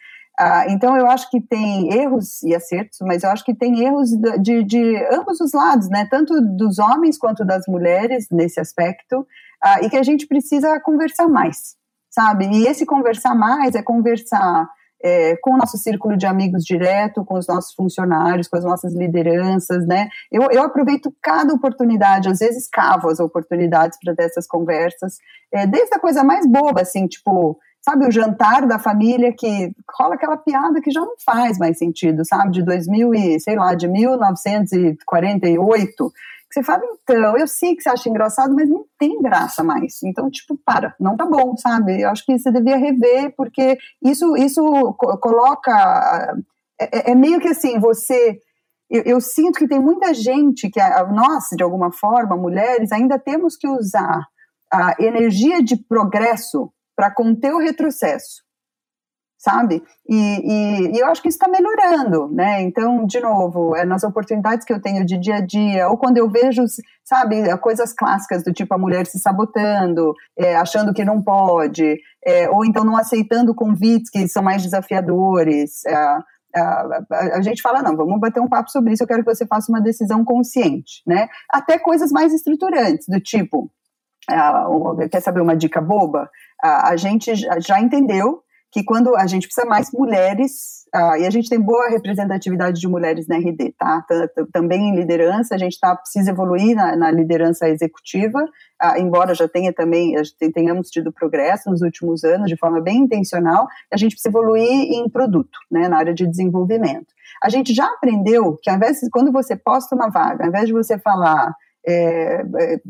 [0.43, 4.10] Ah, então, eu acho que tem erros e acertos, mas eu acho que tem erros
[4.41, 6.08] de, de ambos os lados, né?
[6.10, 9.27] tanto dos homens quanto das mulheres nesse aspecto,
[9.62, 11.75] ah, e que a gente precisa conversar mais,
[12.10, 12.47] sabe?
[12.47, 14.67] E esse conversar mais é conversar
[15.04, 18.95] é, com o nosso círculo de amigos direto, com os nossos funcionários, com as nossas
[18.95, 20.10] lideranças, né?
[20.32, 25.17] Eu, eu aproveito cada oportunidade, às vezes cavo as oportunidades para ter essas conversas,
[25.54, 30.15] é, desde a coisa mais boba, assim, tipo, sabe, o jantar da família que rola
[30.15, 33.88] aquela piada que já não faz mais sentido, sabe, de 2000 e, sei lá, de
[33.88, 36.12] 1948,
[36.52, 40.04] que você fala, então, eu sei que você acha engraçado, mas não tem graça mais.
[40.04, 42.02] Então, tipo, para, não tá bom, sabe?
[42.02, 44.62] Eu acho que você devia rever, porque isso, isso
[45.22, 46.36] coloca.
[46.80, 48.38] É, é, é meio que assim, você.
[48.89, 50.82] Eu, eu, sinto que tem muita gente que,
[51.13, 54.28] nós, de alguma forma, mulheres, ainda temos que usar
[54.70, 58.41] a energia de progresso para conter o retrocesso
[59.41, 59.82] sabe?
[60.08, 62.62] E, e, e, eu acho que isso está melhorando, né?
[62.62, 66.17] Então, de novo, é nas oportunidades que eu tenho de dia a dia, ou quando
[66.17, 66.63] eu vejo,
[67.04, 72.47] sabe, coisas clássicas do tipo a mulher se sabotando, é, achando que não pode, é,
[72.51, 75.84] ou então não aceitando convites que são mais desafiadores.
[75.86, 76.23] É, a,
[76.56, 79.47] a, a, gente fala, não, vamos bater um papo sobre isso, eu quero que você
[79.47, 81.27] faça uma decisão consciente, né?
[81.49, 83.71] Até coisas mais estruturantes, do tipo,
[84.29, 86.29] é, quer saber uma dica boba?
[86.62, 91.49] A, gente já entendeu que quando a gente precisa mais mulheres, uh, e a gente
[91.49, 94.05] tem boa representatividade de mulheres na RD, tá?
[94.53, 99.47] Também em liderança, a gente tá, precisa evoluir na, na liderança executiva, uh, embora já
[99.47, 100.13] tenha também,
[100.53, 105.10] tenhamos tido progresso nos últimos anos de forma bem intencional, a gente precisa evoluir em
[105.10, 107.07] produto, né, na área de desenvolvimento.
[107.43, 110.73] A gente já aprendeu que ao invés quando você posta uma vaga, ao invés de
[110.73, 111.53] você falar
[111.86, 112.81] é, é,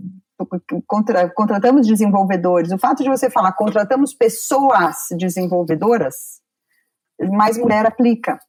[0.87, 6.41] contra, contratamos desenvolvedores, o fato de você falar contratamos pessoas desenvolvedoras,
[7.19, 8.39] mais mulher aplica.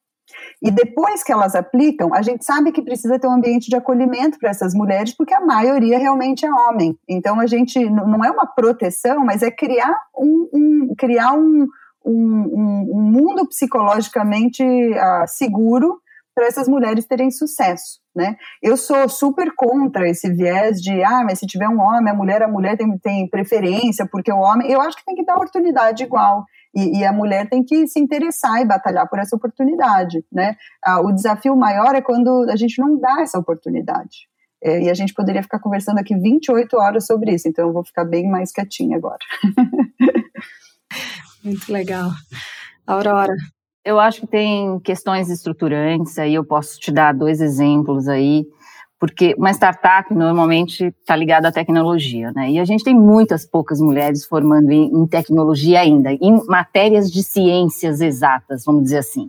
[0.63, 4.39] E depois que elas aplicam, a gente sabe que precisa ter um ambiente de acolhimento
[4.39, 6.97] para essas mulheres, porque a maioria realmente é homem.
[7.09, 11.67] Então a gente não é uma proteção, mas é criar um, um criar um,
[12.05, 16.01] um, um, mundo psicologicamente uh, seguro
[16.35, 18.37] para essas mulheres terem sucesso, né?
[18.63, 22.43] Eu sou super contra esse viés de, ah, mas se tiver um homem, a mulher,
[22.43, 26.03] a mulher tem, tem preferência, porque o homem, eu acho que tem que dar oportunidade
[26.03, 30.57] igual, e, e a mulher tem que se interessar e batalhar por essa oportunidade, né?
[30.83, 34.33] Ah, o desafio maior é quando a gente não dá essa oportunidade.
[34.65, 37.85] É, e a gente poderia ficar conversando aqui 28 horas sobre isso, então eu vou
[37.85, 39.19] ficar bem mais quietinha agora.
[41.43, 42.11] Muito legal.
[42.87, 43.35] Aurora.
[43.85, 48.47] Eu acho que tem questões estruturantes, aí eu posso te dar dois exemplos aí,
[48.99, 52.53] porque uma startup normalmente está ligada à tecnologia, né?
[52.53, 57.25] E a gente tem muitas poucas mulheres formando em, em tecnologia ainda, em matérias de
[57.25, 59.29] ciências exatas, vamos dizer assim.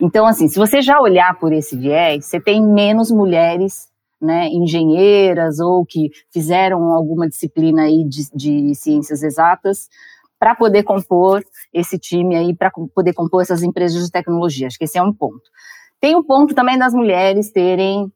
[0.00, 3.88] Então, assim, se você já olhar por esse viés, você tem menos mulheres
[4.20, 9.88] né, engenheiras ou que fizeram alguma disciplina aí de, de ciências exatas
[10.40, 14.66] para poder compor esse time aí, para poder compor essas empresas de tecnologia.
[14.66, 15.42] Acho que esse é um ponto.
[16.00, 18.10] Tem o um ponto também das mulheres terem,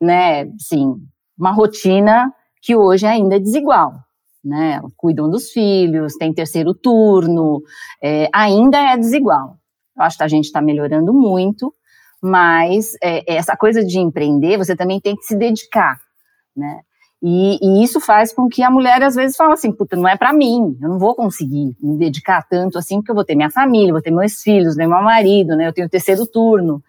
[0.00, 0.94] né, sim,
[1.38, 2.32] uma rotina
[2.62, 3.92] que hoje ainda é desigual.
[4.42, 7.62] Né, cuidam dos filhos, tem terceiro turno,
[8.02, 9.56] é, ainda é desigual.
[9.96, 11.74] Eu acho que a gente está melhorando muito,
[12.22, 15.98] mas é, essa coisa de empreender, você também tem que se dedicar,
[16.54, 16.80] né?
[17.26, 20.14] E, e, isso faz com que a mulher às vezes fala assim, puta, não é
[20.14, 23.48] para mim, eu não vou conseguir me dedicar tanto assim, porque eu vou ter minha
[23.50, 26.82] família, vou ter meus filhos, né, meu marido, né, eu tenho terceiro turno,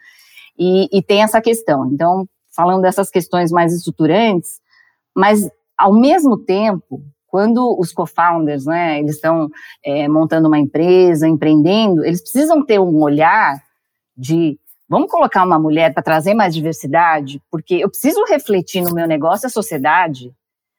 [0.59, 1.89] e, e tem essa questão.
[1.89, 4.59] Então, falando dessas questões mais estruturantes,
[5.15, 9.49] mas ao mesmo tempo, quando os co-founders, né, eles estão
[9.85, 13.55] é, montando uma empresa, empreendendo, eles precisam ter um olhar
[14.17, 19.07] de Vamos colocar uma mulher para trazer mais diversidade, porque eu preciso refletir no meu
[19.07, 20.31] negócio a sociedade.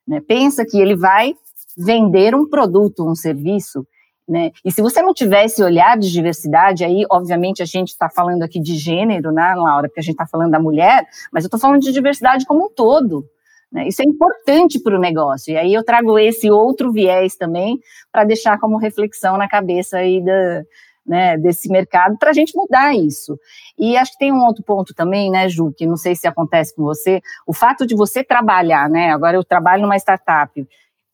[0.07, 0.20] Né?
[0.20, 1.34] Pensa que ele vai
[1.76, 3.86] vender um produto, um serviço,
[4.28, 4.50] né?
[4.64, 8.42] E se você não tiver esse olhar de diversidade, aí, obviamente, a gente está falando
[8.42, 11.61] aqui de gênero, né, Laura, porque a gente está falando da mulher, mas eu estou
[11.61, 13.24] falando de diversidade como um todo.
[13.70, 13.86] Né?
[13.86, 15.52] Isso é importante para o negócio.
[15.52, 17.78] E aí eu trago esse outro viés também
[18.11, 20.64] para deixar como reflexão na cabeça aí da,
[21.07, 23.38] né, desse mercado para a gente mudar isso.
[23.78, 26.74] E acho que tem um outro ponto também, né, Ju, que não sei se acontece
[26.74, 30.66] com você, o fato de você trabalhar, né, agora eu trabalho numa startup,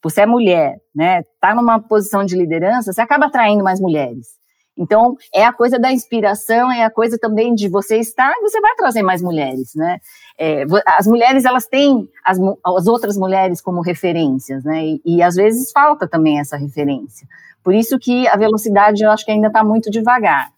[0.03, 4.42] você é mulher, né, tá numa posição de liderança, você acaba atraindo mais mulheres.
[4.77, 8.75] Então, é a coisa da inspiração, é a coisa também de você estar, você vai
[8.75, 9.99] trazer mais mulheres, né?
[10.39, 14.85] É, as mulheres, elas têm as, as, outras mulheres como referências, né?
[14.85, 17.29] E, e às vezes falta também essa referência.
[17.63, 20.51] Por isso que a velocidade eu acho que ainda está muito devagar.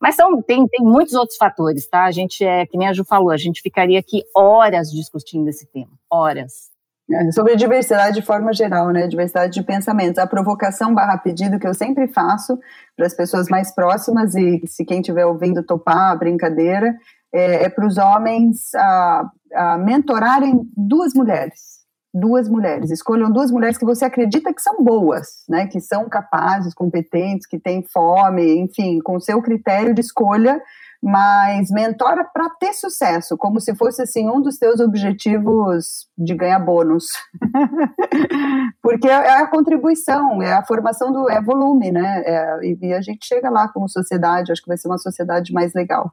[0.00, 2.04] Mas são, tem, tem muitos outros fatores, tá?
[2.04, 5.66] A gente é, que nem a Ju falou, a gente ficaria aqui horas discutindo esse
[5.66, 6.75] tema, horas.
[7.08, 9.06] É, sobre diversidade de forma geral, né?
[9.06, 10.18] Diversidade de pensamentos.
[10.18, 12.58] A provocação barra pedido que eu sempre faço
[12.96, 16.96] para as pessoas mais próximas e se quem estiver ouvindo topar a brincadeira,
[17.32, 21.76] é, é para os homens a, a mentorarem duas mulheres
[22.18, 22.90] duas mulheres.
[22.90, 25.66] Escolham duas mulheres que você acredita que são boas, né?
[25.66, 30.60] Que são capazes, competentes, que têm fome, enfim, com seu critério de escolha,
[31.02, 36.58] mas mentora para ter sucesso, como se fosse assim um dos teus objetivos de ganhar
[36.58, 37.06] bônus.
[38.82, 42.22] Porque é a contribuição, é a formação do é volume, né?
[42.24, 45.52] É, e, e a gente chega lá como sociedade, acho que vai ser uma sociedade
[45.52, 46.12] mais legal.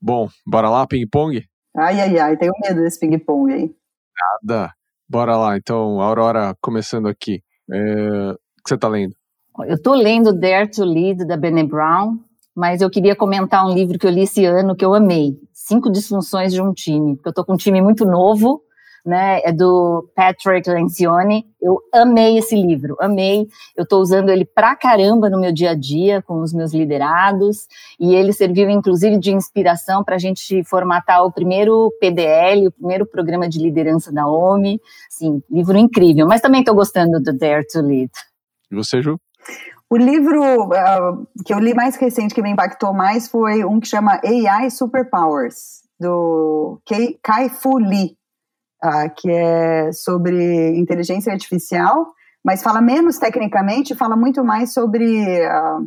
[0.00, 1.44] Bom, bora lá, ping-pong?
[1.76, 3.74] Ai, ai, ai, tenho medo desse ping-pong aí.
[4.42, 4.72] Nada.
[5.08, 7.42] Bora lá, então, Aurora, começando aqui.
[7.70, 8.30] É...
[8.30, 9.14] O que você está lendo?
[9.66, 12.18] Eu estou lendo Dare to Lead, da Brené Brown,
[12.54, 15.36] mas eu queria comentar um livro que eu li esse ano que eu amei.
[15.52, 17.16] Cinco Disfunções de um Time.
[17.16, 18.62] Porque eu estou com um time muito novo,
[19.04, 21.46] né, é do Patrick Lencioni.
[21.60, 23.46] Eu amei esse livro, amei.
[23.76, 27.66] Eu estou usando ele pra caramba no meu dia a dia com os meus liderados
[27.98, 33.06] e ele serviu inclusive de inspiração para a gente formatar o primeiro PDL, o primeiro
[33.06, 34.80] programa de liderança da OMI.
[35.08, 36.26] Sim, livro incrível.
[36.26, 38.10] Mas também estou gostando do Dare to Lead.
[38.70, 39.18] E você, Ju?
[39.90, 43.88] O livro uh, que eu li mais recente, que me impactou mais, foi um que
[43.88, 46.80] chama AI Superpowers, do
[47.22, 48.16] Kai Fu Lee
[48.84, 52.06] uh, que é sobre inteligência artificial,
[52.44, 55.78] mas fala menos tecnicamente, fala muito mais sobre a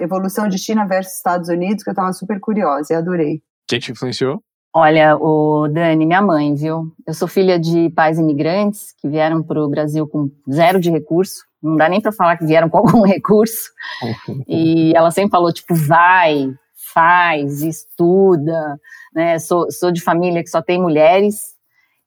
[0.00, 3.42] evolução de China versus Estados Unidos, que eu estava super curiosa e adorei.
[3.66, 4.42] Quem te influenciou?
[4.74, 6.92] Olha, o Dani, minha mãe, viu?
[7.06, 11.44] Eu sou filha de pais imigrantes que vieram para o Brasil com zero de recurso.
[11.62, 13.70] Não dá nem para falar que vieram com algum recurso.
[14.48, 16.52] e ela sempre falou, tipo, vai,
[16.92, 18.78] faz, estuda.
[19.14, 19.38] Né?
[19.38, 21.52] Sou, sou de família que só tem mulheres,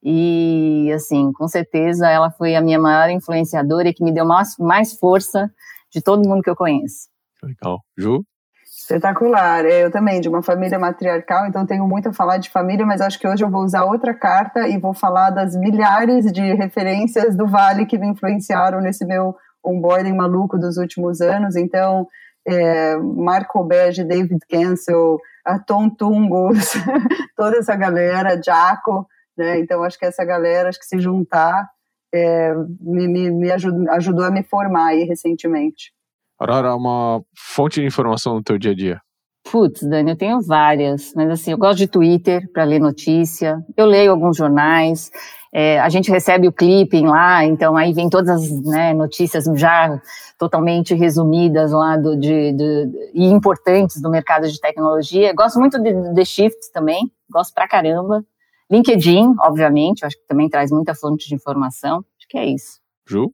[0.08, 4.56] e, assim, com certeza ela foi a minha maior influenciadora e que me deu mais,
[4.60, 5.50] mais força
[5.92, 7.10] de todo mundo que eu conheço.
[7.42, 7.80] Legal.
[7.98, 8.24] Ju?
[8.64, 9.66] Espetacular.
[9.66, 13.02] É, eu também, de uma família matriarcal, então tenho muito a falar de família, mas
[13.02, 17.36] acho que hoje eu vou usar outra carta e vou falar das milhares de referências
[17.36, 19.36] do Vale que me influenciaram nesse meu
[19.66, 21.56] onboarding maluco dos últimos anos.
[21.56, 22.08] Então,
[22.48, 26.74] é, Marco Bege, David Cancel, a Tom Tumbos,
[27.36, 29.08] toda essa galera, Jaco,
[29.38, 29.60] né?
[29.60, 31.70] Então, acho que essa galera, acho que se juntar,
[32.14, 35.92] é, me, me, me ajudou, ajudou, a me formar aí recentemente.
[36.40, 39.02] Aurora, uma fonte de informação no teu dia a dia.
[39.50, 43.86] Putz, Dani, eu tenho várias, mas assim, eu gosto de Twitter para ler notícia, eu
[43.86, 45.12] leio alguns jornais,
[45.58, 50.02] é, a gente recebe o clipping lá, então aí vem todas as né, notícias já
[50.38, 55.34] totalmente resumidas lá do, de, de, e importantes do mercado de tecnologia.
[55.34, 58.22] Gosto muito de The Shift também, gosto pra caramba.
[58.70, 62.04] LinkedIn, obviamente, acho que também traz muita fonte de informação.
[62.18, 62.82] Acho que é isso.
[63.08, 63.32] Ju?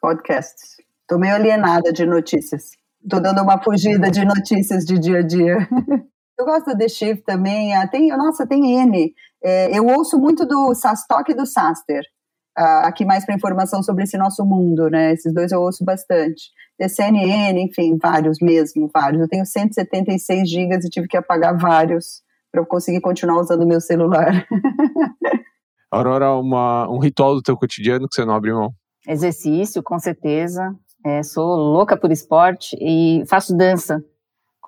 [0.00, 0.76] Podcasts.
[1.06, 2.70] Tô meio alienada de notícias.
[3.08, 5.68] Tô dando uma fugida de notícias de dia a dia.
[6.40, 7.74] eu gosto do The Shift também.
[7.74, 9.14] Ah, tem, nossa, tem N.
[9.42, 12.02] É, eu ouço muito do Sastock e do Saster.
[12.58, 15.12] Uh, aqui mais para informação sobre esse nosso mundo, né?
[15.12, 16.50] Esses dois eu ouço bastante.
[16.88, 19.20] CNN, enfim, vários mesmo, vários.
[19.20, 23.66] Eu tenho 176 gigas e tive que apagar vários para eu conseguir continuar usando o
[23.66, 24.46] meu celular.
[25.90, 28.72] Aurora, uma, um ritual do teu cotidiano que você não abre mão?
[29.06, 30.74] Exercício, com certeza.
[31.04, 34.02] É, sou louca por esporte e faço dança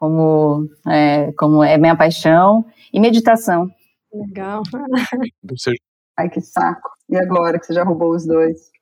[0.03, 3.71] como é, como é minha paixão e meditação.
[4.13, 4.65] Legal.
[6.19, 6.91] Ai, que saco.
[7.09, 8.73] E agora que você já roubou os dois?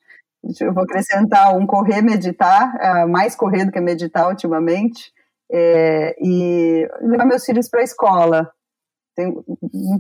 [0.59, 5.13] Eu vou acrescentar um correr, meditar, uh, mais correr do que meditar ultimamente,
[5.53, 8.51] é, e levar meus filhos para a escola.
[9.15, 9.35] Tem,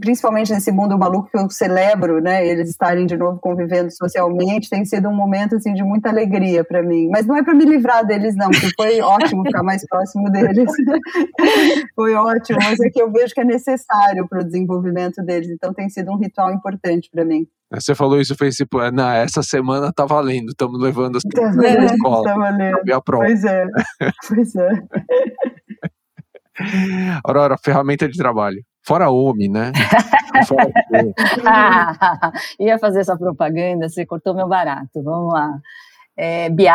[0.01, 4.85] principalmente nesse mundo maluco que eu celebro, né, eles estarem de novo convivendo socialmente, tem
[4.85, 7.09] sido um momento assim de muita alegria para mim.
[7.11, 10.71] Mas não é para me livrar deles não, porque foi ótimo ficar mais próximo deles.
[11.95, 15.75] foi ótimo, mas é que eu vejo que é necessário para o desenvolvimento deles, então
[15.75, 17.47] tem sido um ritual importante para mim.
[17.73, 21.57] Você falou isso, fez tipo, é, na essa semana tá valendo, estamos levando as crianças
[21.57, 22.25] tá para a escola.
[22.25, 22.93] Tá valendo.
[22.93, 23.25] A prova.
[23.25, 23.67] Pois é,
[24.29, 24.71] pois é.
[27.25, 28.61] Aurora, ferramenta de trabalho.
[28.83, 29.73] Fora OMI, né?
[30.47, 30.71] Fora
[31.45, 35.03] ah, ia fazer essa propaganda, você cortou meu barato.
[35.03, 35.59] Vamos lá.
[36.17, 36.69] É, BI,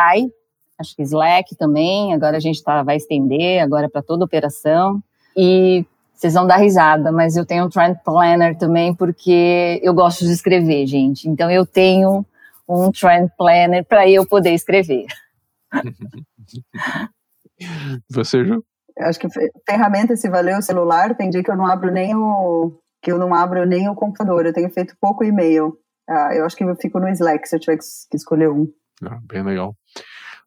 [0.78, 5.02] acho que Slack também, agora a gente tá, vai estender agora para toda operação.
[5.36, 10.26] E vocês vão dar risada, mas eu tenho um Trend Planner também, porque eu gosto
[10.26, 11.28] de escrever, gente.
[11.28, 12.26] Então eu tenho
[12.68, 15.06] um Trend Planner para eu poder escrever.
[18.10, 18.64] Você, Ju?
[19.00, 19.28] Acho que
[19.68, 23.20] ferramenta se valeu o celular, tem dia que eu não abro nem o que eu
[23.20, 25.78] não abro nem o computador, eu tenho feito pouco e-mail.
[26.10, 28.68] Ah, eu acho que eu fico no Slack se eu tiver que escolher um.
[29.04, 29.76] Ah, bem legal.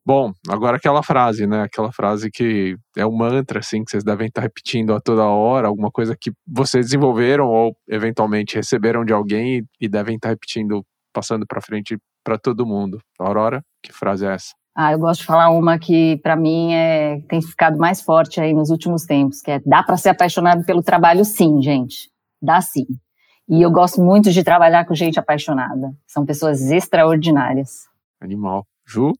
[0.04, 1.62] Bom, agora aquela frase, né?
[1.62, 5.68] Aquela frase que é um mantra, assim, que vocês devem estar repetindo a toda hora,
[5.68, 10.82] alguma coisa que vocês desenvolveram ou eventualmente receberam de alguém e devem estar repetindo,
[11.12, 12.98] passando para frente para todo mundo.
[13.18, 14.54] Aurora, que frase é essa?
[14.80, 18.54] Ah, eu gosto de falar uma que para mim é, tem ficado mais forte aí
[18.54, 22.08] nos últimos tempos, que é dá para ser apaixonado pelo trabalho sim, gente.
[22.40, 22.86] Dá sim.
[23.48, 25.92] E eu gosto muito de trabalhar com gente apaixonada.
[26.06, 27.88] São pessoas extraordinárias.
[28.20, 28.64] Animal.
[28.86, 29.14] Ju?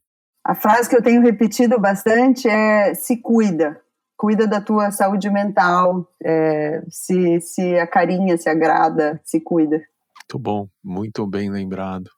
[0.44, 3.80] A frase que eu tenho repetido bastante é se cuida.
[4.16, 9.78] Cuida da tua saúde mental, é, se, se acarinha, se agrada, se cuida.
[9.78, 12.08] Muito bom, muito bem lembrado.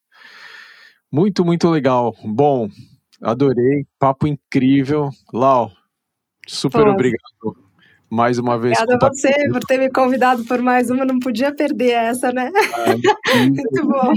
[1.11, 2.14] Muito, muito legal.
[2.22, 2.68] Bom,
[3.22, 5.10] Adorei, papo incrível.
[5.32, 5.70] Lau,
[6.46, 6.90] super Pô.
[6.90, 7.70] obrigado
[8.10, 8.76] mais uma vez.
[8.76, 12.50] Obrigada a você por ter me convidado por mais uma, não podia perder essa, né?
[13.30, 14.12] É, Muito bom.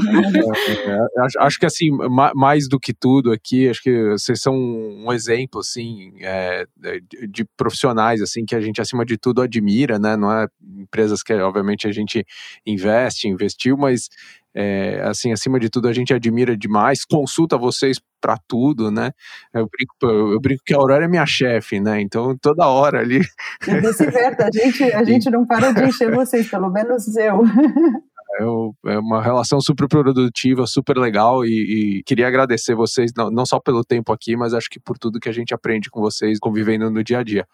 [0.66, 1.90] É, é, acho, acho, que assim,
[2.34, 7.46] mais do que tudo aqui, acho que vocês são um exemplo, assim, é, de, de,
[7.56, 10.18] profissionais, assim, que a gente, acima de tudo, admira, né?
[10.18, 10.48] Não é
[10.80, 12.26] empresas que, obviamente, a gente
[12.66, 14.10] investe, investiu, mas
[14.56, 19.12] é, assim, acima de tudo, a gente admira demais, consulta vocês para tudo, né?
[19.54, 22.00] Eu brinco, eu brinco que a Aurora é minha chefe, né?
[22.00, 23.20] Então, toda hora ali.
[23.62, 27.44] Vice-versa, a gente, a gente não para de encher vocês, pelo menos eu.
[28.40, 33.46] É, é uma relação super produtiva, super legal e, e queria agradecer vocês, não, não,
[33.46, 36.40] só pelo tempo aqui, mas acho que por tudo que a gente aprende com vocês
[36.40, 37.48] convivendo no dia a dia.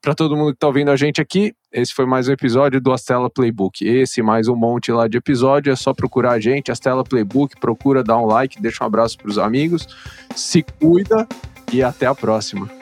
[0.00, 2.92] Para todo mundo que está ouvindo a gente aqui, esse foi mais um episódio do
[2.92, 3.86] Astela Playbook.
[3.86, 8.02] Esse mais um monte lá de episódio, é só procurar a gente, Astela Playbook, procura
[8.02, 9.86] dar um like, deixa um abraço para os amigos,
[10.34, 11.28] se cuida
[11.72, 12.79] e até a próxima.